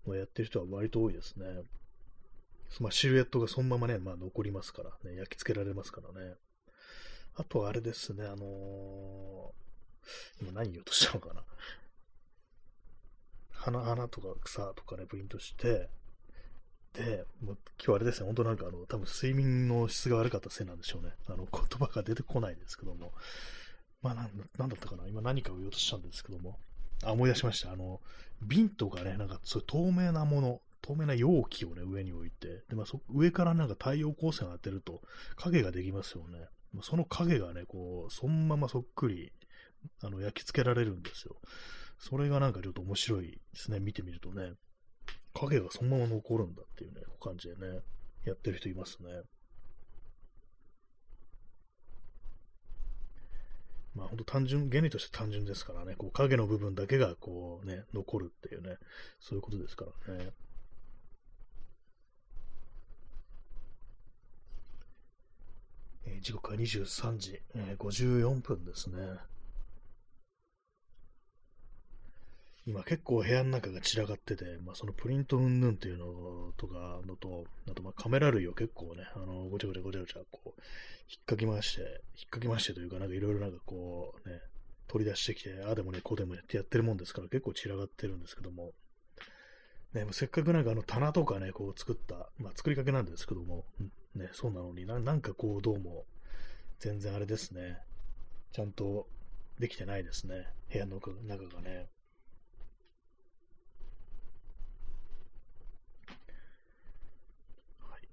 [0.05, 1.45] のをやってる人は割と多いですね。
[2.80, 6.36] まあ、シルエットがそのままね、まあ、残りますから、ね、焼き付けられますからね。
[7.36, 8.42] あとはあれですね、あのー、
[10.42, 11.44] 今何言おうとしたのかな。
[13.52, 15.90] 花、花とか草とかね、プリントして、
[16.94, 21.12] で、もう今日あれですね、本当なんかあの、多分睡眠の質が悪かったせいなんでしょうね。
[21.28, 23.14] あの、言葉が出てこないんですけども。
[24.02, 26.58] まあ、なんだったかな今何かを言おうとしたんですけども。
[27.04, 27.72] あ、思い出しました。
[27.72, 28.02] あの、
[28.42, 35.02] 瓶とかね、なんかそういう透明なもの、透明な容器をね、上に置いて、で、まあ、そ上からなんか太陽光線を当てると
[35.36, 36.48] 影ができますよね。
[36.82, 39.32] その影がね、こう、そのままそっくり、
[40.04, 41.36] あの、焼き付けられるんですよ。
[42.00, 43.80] それがなんかちょっと面白いですね。
[43.80, 44.54] 見てみるとね。
[45.34, 47.82] 影がそのまま残るんだっていうね、感じでね、
[48.26, 49.10] やってる人いますね。
[53.96, 58.78] まあ本当単純、原理として単純ですからね、こう影の部分だけがこうね、残るっていうね、
[59.20, 60.32] そういうことですからね。
[66.06, 68.97] えー、時刻は23時、えー、54分ですね。
[72.68, 80.49] 今結構部屋の中が散らかってて、まあ、そのプリントうんぬんっていうのとかのと、あとまカメラ類を結構ね、あのごちゃごちゃごちゃごちゃこう、
[81.10, 81.82] 引っかき回して、
[82.16, 84.39] 引っかき回してというか、なんかいろいろなんかこうね、
[84.88, 88.74] 取り出してきて、ああでもね、こうでもやってやってるもんですから結構散らかってるんですけども、
[89.93, 93.66] ね、もせっかくなんかあの棚とかね、こう作った、まあ作りかけなんですけども、
[94.16, 96.05] ね、そうなのにな、なんかこうどうも、
[96.80, 97.78] 全然あれですね、
[98.51, 99.07] ちゃんと
[99.59, 101.88] できてないですね、部屋の中がね。
[107.80, 108.09] はい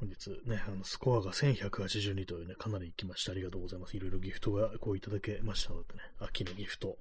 [0.00, 3.30] 本日ね、あのスコアが1182というね、かなり行きました。
[3.30, 3.96] ありがとうございます。
[3.96, 6.98] いろいろギフトがこういただけましたのでね、秋のギフト。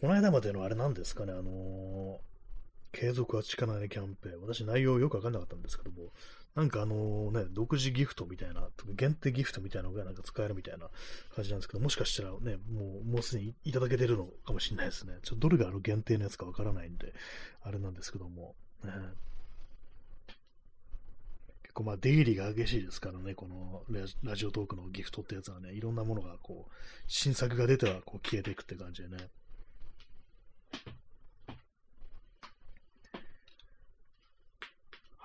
[0.00, 2.31] この間までのあれなんですかね、あのー、
[2.92, 4.42] 継続は力ないキャンペーン。
[4.42, 6.12] 私内容よくわかんなかったんですけども、
[6.54, 10.90] なんかあのね、独自ギフトみたいな、限定ギフトみたいなのがなんか使えるみたいな
[11.34, 15.14] 感じなんですけど、もしかしたらね、もう、もうすでにいただけてるのかもしれないですね。
[15.22, 17.14] ちょっとどれがあの限定のやつかわからないんで、
[17.62, 18.90] あれなんですけども、ね、
[21.62, 23.84] 結構まあ出入りが激しいですからね、この
[24.22, 26.72] ラジオトークのギフトってやつはね、いろんなものがこう、
[27.06, 29.16] 新作が出てはこう消えていくって感じでね。
[29.16, 29.22] は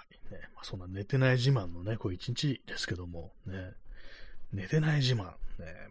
[0.03, 3.73] いねまあ、そんな寝てない自慢のね、こう一日ですけども、ね、
[4.51, 5.35] 寝てない自慢、ね、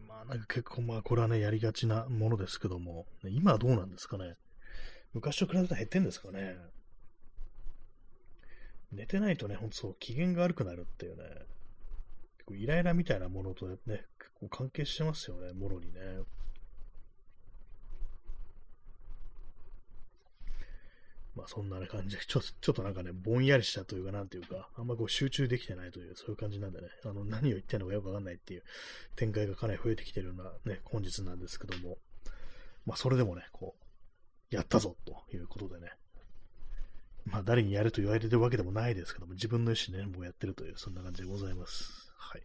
[0.08, 4.34] まあなんか結構まあこれはね、やりがちなものですけども、ね、今はどうなんですかね。
[5.14, 6.56] 昔と比べたら減ってんですかね。
[8.90, 11.22] 寝てないとね、ほんとそう、機嫌が悪くなるっていうね、
[12.38, 14.04] 結構イライラみたいなものとね、結
[14.40, 16.00] 構関係してますよね、もろにね。
[21.36, 28.64] まあそんな感じで、 ちょちょっとなんかね、ぼんやりしたというか、なんていうか、あんまこう集中できてないという、そういう感じなんでね、あの、何を言ってんのかよくわかんないっていう
[29.14, 31.98] 展開がかなり増えてきてるようなね、本日なんですけども、
[32.86, 35.92] まあそれでもね、こう、やったぞということでね、
[37.26, 42.12] まあ、誰にやると言われてるわけでもないですけども、自分の意思でね、もうやってるという、そんな感じでございます。
[42.16, 42.42] はい。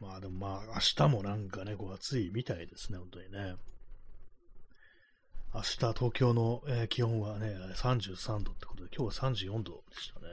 [0.00, 3.56] まあでもまあ、明日もなんかね、こう暑いみたいですね、本当にね。
[5.52, 10.26] 明日、東京の、えー、気温はね、33度ってことで、今日は34度でしたね。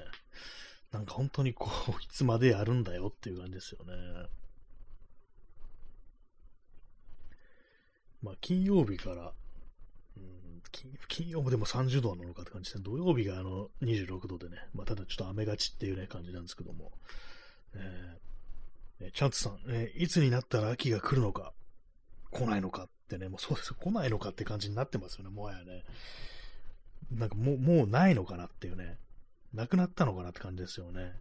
[0.91, 3.93] なんか本当にこう、 いつまでやるんだよっていう感じですよね。
[8.21, 9.33] まあ、金曜日から、
[10.15, 10.61] うん、
[11.07, 16.93] 金曜もでも30度なのかって感じで、土曜日があの26度でね、まあ、ただちょっと雨がちっていうね、感じなんですけども、
[17.73, 18.26] えー、
[18.99, 21.53] チャンツさん、え、いつになったら秋が来るのか、
[22.31, 25.83] 来ないのかってね、もうそうです、来ないのかって感じになってますよね、もはやね。
[27.11, 28.97] なんかもう、もうないのかなっていうね、
[29.53, 31.13] なくなったのかなって感じですよね。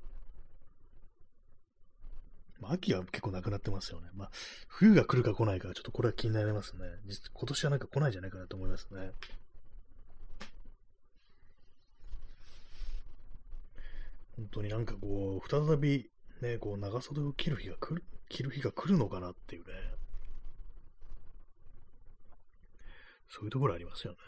[2.61, 4.09] まあ、秋は結構なくなってますよね。
[4.15, 4.31] まあ、
[4.69, 6.81] 冬が来るか来ないか、ちょっとこれは気になりますね。
[7.05, 9.13] 実今年はなんか来ないんじゃないかなと思いますね。
[14.37, 16.11] 本当になんかこう、再び
[16.41, 19.73] ね、こう長袖を着る日が来る、着る日が来るのかなっていうね。
[23.29, 24.19] そういうところありますよね。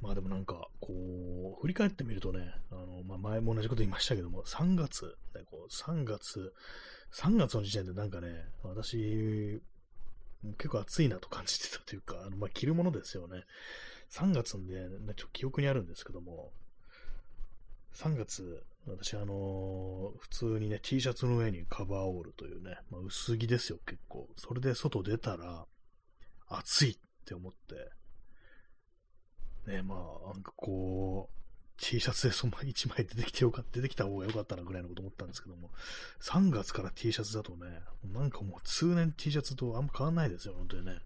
[0.00, 0.92] まあでもなんか、こ
[1.58, 6.52] う、振り返ってみるとね、あの、まあ前も同じこと言いましたけども、3月、ね、こう3月、
[7.12, 8.28] 3月の時点でなんかね、
[8.62, 9.60] 私、
[10.56, 13.44] 結構暑いなと感じてたというか、あのまあ着るものですよね。
[14.10, 16.52] 3月んで、ね、ちょっと記憶にあるんですけども、
[17.94, 24.28] 3月、私、あのー、普通にね、T シャツの上にカバーオールというね、まあ、薄着ですよ、結構。
[24.36, 25.66] それで外出たら、
[26.46, 27.92] 暑いって思って、
[29.70, 31.38] ね、まあ、なんかこう、
[31.78, 35.70] T シャツでその1 枚出てきてよかった、出てきた方がよかったなぐらいのこと思ったんですけども、
[36.20, 41.00] 3月から T シャツだとね、なんかもう通年 T シャツとあんま変わんないですよ、本当にね。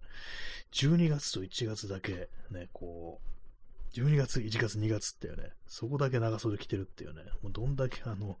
[0.71, 3.33] 12月と1月だけ、ね、こう、
[3.93, 8.39] 12月、1月、2月っていうね、そこだけ長袖着てるっていうね、もうどんだけあの、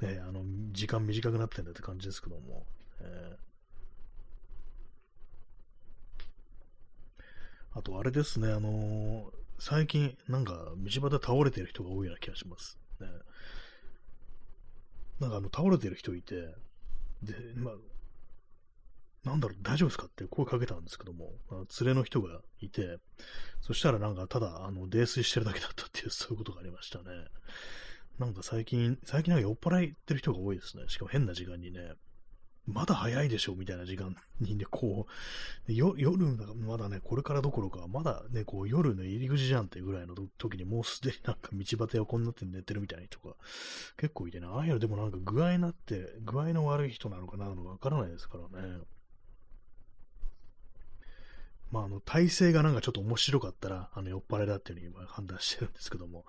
[0.00, 2.66] ね、あの、時間短くなってんだって感じですけども、
[3.00, 12.78] えー、あと、あれですね、あの、最近、なんか、道端倒れてる人が多いような気がします。
[13.00, 13.06] ね。
[15.20, 16.34] なんか、あの、倒れてる人いて、
[17.22, 17.74] で、まあ、
[19.24, 22.98] なんだろう、大丈夫ですかって声かけたんですけども、あの連れの人がいて、
[23.60, 27.04] そしたらなんか、ただ、あの、泥酔してるだけだったっていう、 そういうことがありましたね。
[28.18, 30.84] なんか最近、最近なんか酔っ払ってる人が多いですね。
[30.88, 31.94] しかも変な時間にね、
[32.66, 35.06] まだ早いでしょみたいな時間にね、こ
[35.68, 36.06] う、夜、
[36.64, 43.34] まだね、これからどころか、まだね、こう、夜の入り口じゃんっていうぐらいの時にもうすでになんか道端横になって寝てるみたいな人が
[43.96, 48.78] 結構いてね、ああいうのでもなんか具合になって、具合の悪い人なのかなのわからないですからね。
[51.72, 56.26] まあ、あの、体勢がなんかちょっと面白かったら、あの、酔っ払いだっていうふうに今判断してるんですけども、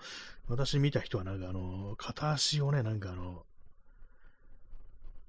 [0.47, 3.45] 私見た人はなんかあの、片足をね、なんかあの、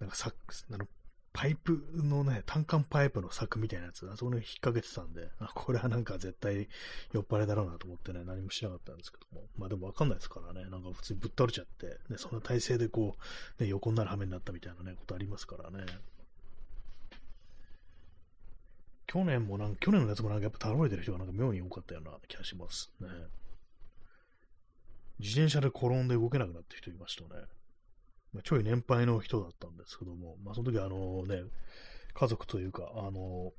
[0.01, 0.33] なんかさ、
[0.73, 0.87] あの、
[1.35, 6.69] パイプのね、単管パイプの柵みたいなやつ、あそこに引っ掛けてたんで、あ、これはなんか絶対
[7.13, 9.49] 酔っ払いだろうなと思ってね、何もしなかったんですけども。
[9.59, 13.17] まあでもわかんないですからね、なんか普通にぶっ倒れちゃって、ね、そんな体勢でこ
[13.59, 15.85] う、ね、横になる羽目になったみたいなね、ことありますからね。
[19.09, 23.09] 去年もなんか、去年のやつもなんかやっぱ倒れてる人がなんか妙に多かったような気がしますね。
[25.19, 27.43] 自転車で転んで動けなくなってる人いましたね。
[28.35, 31.43] まちょい年配の人だったんですけども、まあ、その時あのね、
[32.15, 33.53] 家族というか、あの、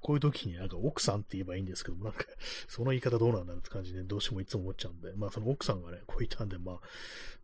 [0.00, 2.24] こういう時になんか奥さんって言えばいいんですけども、なんか、
[2.68, 6.80] その言い方どうなんだろうって感じで、どうしてもいつも思っちゃうんで、まあその奥さんがね、こう言ったんで、まあ、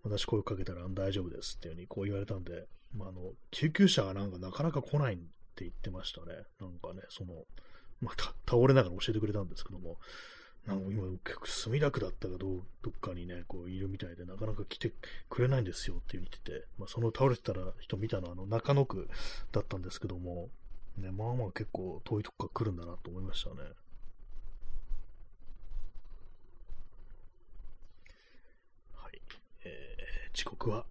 [0.03, 6.26] 私声かけたら大丈夫ですっていうふうにこう言われたんで、まああの、救急車がなんかなかなか来ないって言ってましたね。
[6.61, 7.44] なんかね、その、
[8.01, 8.14] まあ、
[8.49, 9.99] 倒れながら教えてくれたんですけども、
[10.67, 14.93] なんか今、結構墨田区だったかどどっかにね、こういるみたいで、なかなか来て
[15.29, 19.09] くれないんですよって言ってて、まあ、その倒れてたら人見たのはあの中野区
[19.53, 20.49] だったんですけども、
[20.99, 23.57] ね、まあまあ結構遠いとこから来るんだなと思いましたね。
[28.95, 29.21] はい。
[29.64, 30.85] えー、時刻は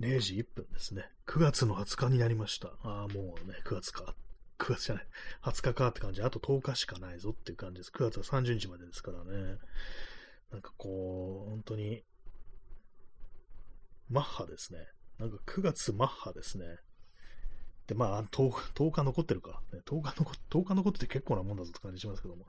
[0.00, 1.04] 0時1分ですね。
[1.26, 2.68] 9月の20日になりました。
[2.82, 4.14] ああ、もうね、9月か
[4.62, 5.06] 9月じゃない、
[5.42, 7.90] 20日かって感じ、あと10日しかないぞっていう感じです。
[7.90, 9.58] 9月は30日までですからね。
[10.52, 12.04] なんかこう、本当に、
[14.08, 14.86] マッハですね。
[15.18, 16.64] なんか9月マッハですね。
[17.88, 22.46] で、まあ、10, 10日残ってるか、10日残、10日残ってて結構なもんだぞって感じしますけども。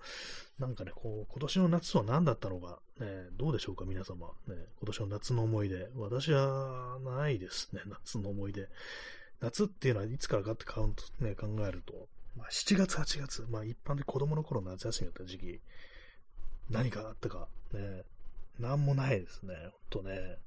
[0.60, 4.28] なんかね、こう、今年の夏は何だったのか、ね、どうでしょうか、皆様。
[4.48, 5.90] ね、今年の夏の思い出。
[5.96, 8.70] 私はないですね、夏の思い出。
[9.44, 15.60] 夏っていうのはいつからかってカウント、ね、考えると、まあ、7月、8月、まあ、一般で子供の頃の夏休みだった時期、
[16.70, 18.04] 何かあったか、ね、
[18.58, 19.54] なんもないですね、
[19.92, 20.38] ほんとね。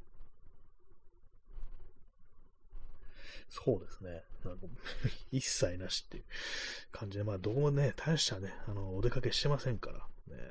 [3.51, 4.25] そうですね。
[4.45, 4.67] なんか
[5.31, 6.25] 一切なしっていう
[6.91, 9.99] 感じで、まあ、どこもね、大したね、あの、お出かけしてませんから、
[10.35, 10.43] ね。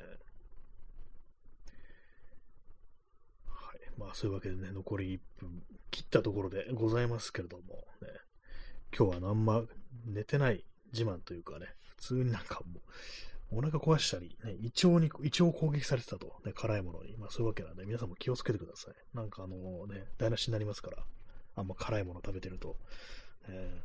[3.48, 3.80] はい。
[3.98, 8.25] まあ、そういうわけでね、残り1分切ったところでございますけれども、ね。
[8.98, 9.64] 今日はあんま
[10.06, 12.80] 寝てない自慢というかね、普通になんかも
[13.52, 17.16] う、お腹壊したり、ね、胃腸に、胃腸を攻撃されてたと、ね、辛いものに。
[17.18, 18.94] まあそういうわけなんで、皆さんも気をつけてください。
[19.16, 19.56] なんかあの
[19.88, 21.04] ね、台無しになりますから、
[21.56, 22.78] あんま辛いもの食べてると。
[23.48, 23.82] え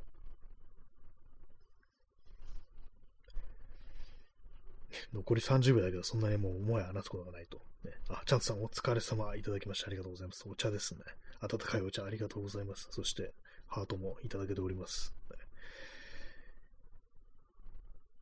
[5.12, 7.61] ー、残り30秒だけど、そんなにもう思い話すことがないと。
[7.84, 10.48] ね、あ、チャンツさんお疲れ様いただきましてありがとうございます。
[10.48, 11.01] お茶ですね。
[11.40, 12.88] 温かいお茶ありがとうございます。
[12.90, 13.32] そして、
[13.70, 15.14] ハートもいただけております。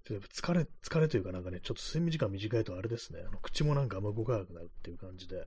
[0.07, 5.47] 疲れ、疲れというかなんかね、ちょっと睡眠時間短いとあれですね、あの口もなんかあんま動かなくなるっていう感じで、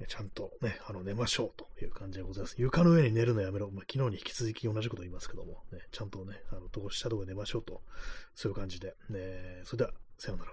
[0.00, 2.56] ね、ちゃんとね、あの、寝ましょうという感じでございます。
[2.58, 3.70] 床の上に寝るのやめろ。
[3.70, 7.80] まあ、昨日に引き続き同じこと言いますけども、ね、ちゃんとね、あの、どこ下とこで寝ましょうと、
[8.34, 10.52] そういう感じで、ね、それでは、さようなら。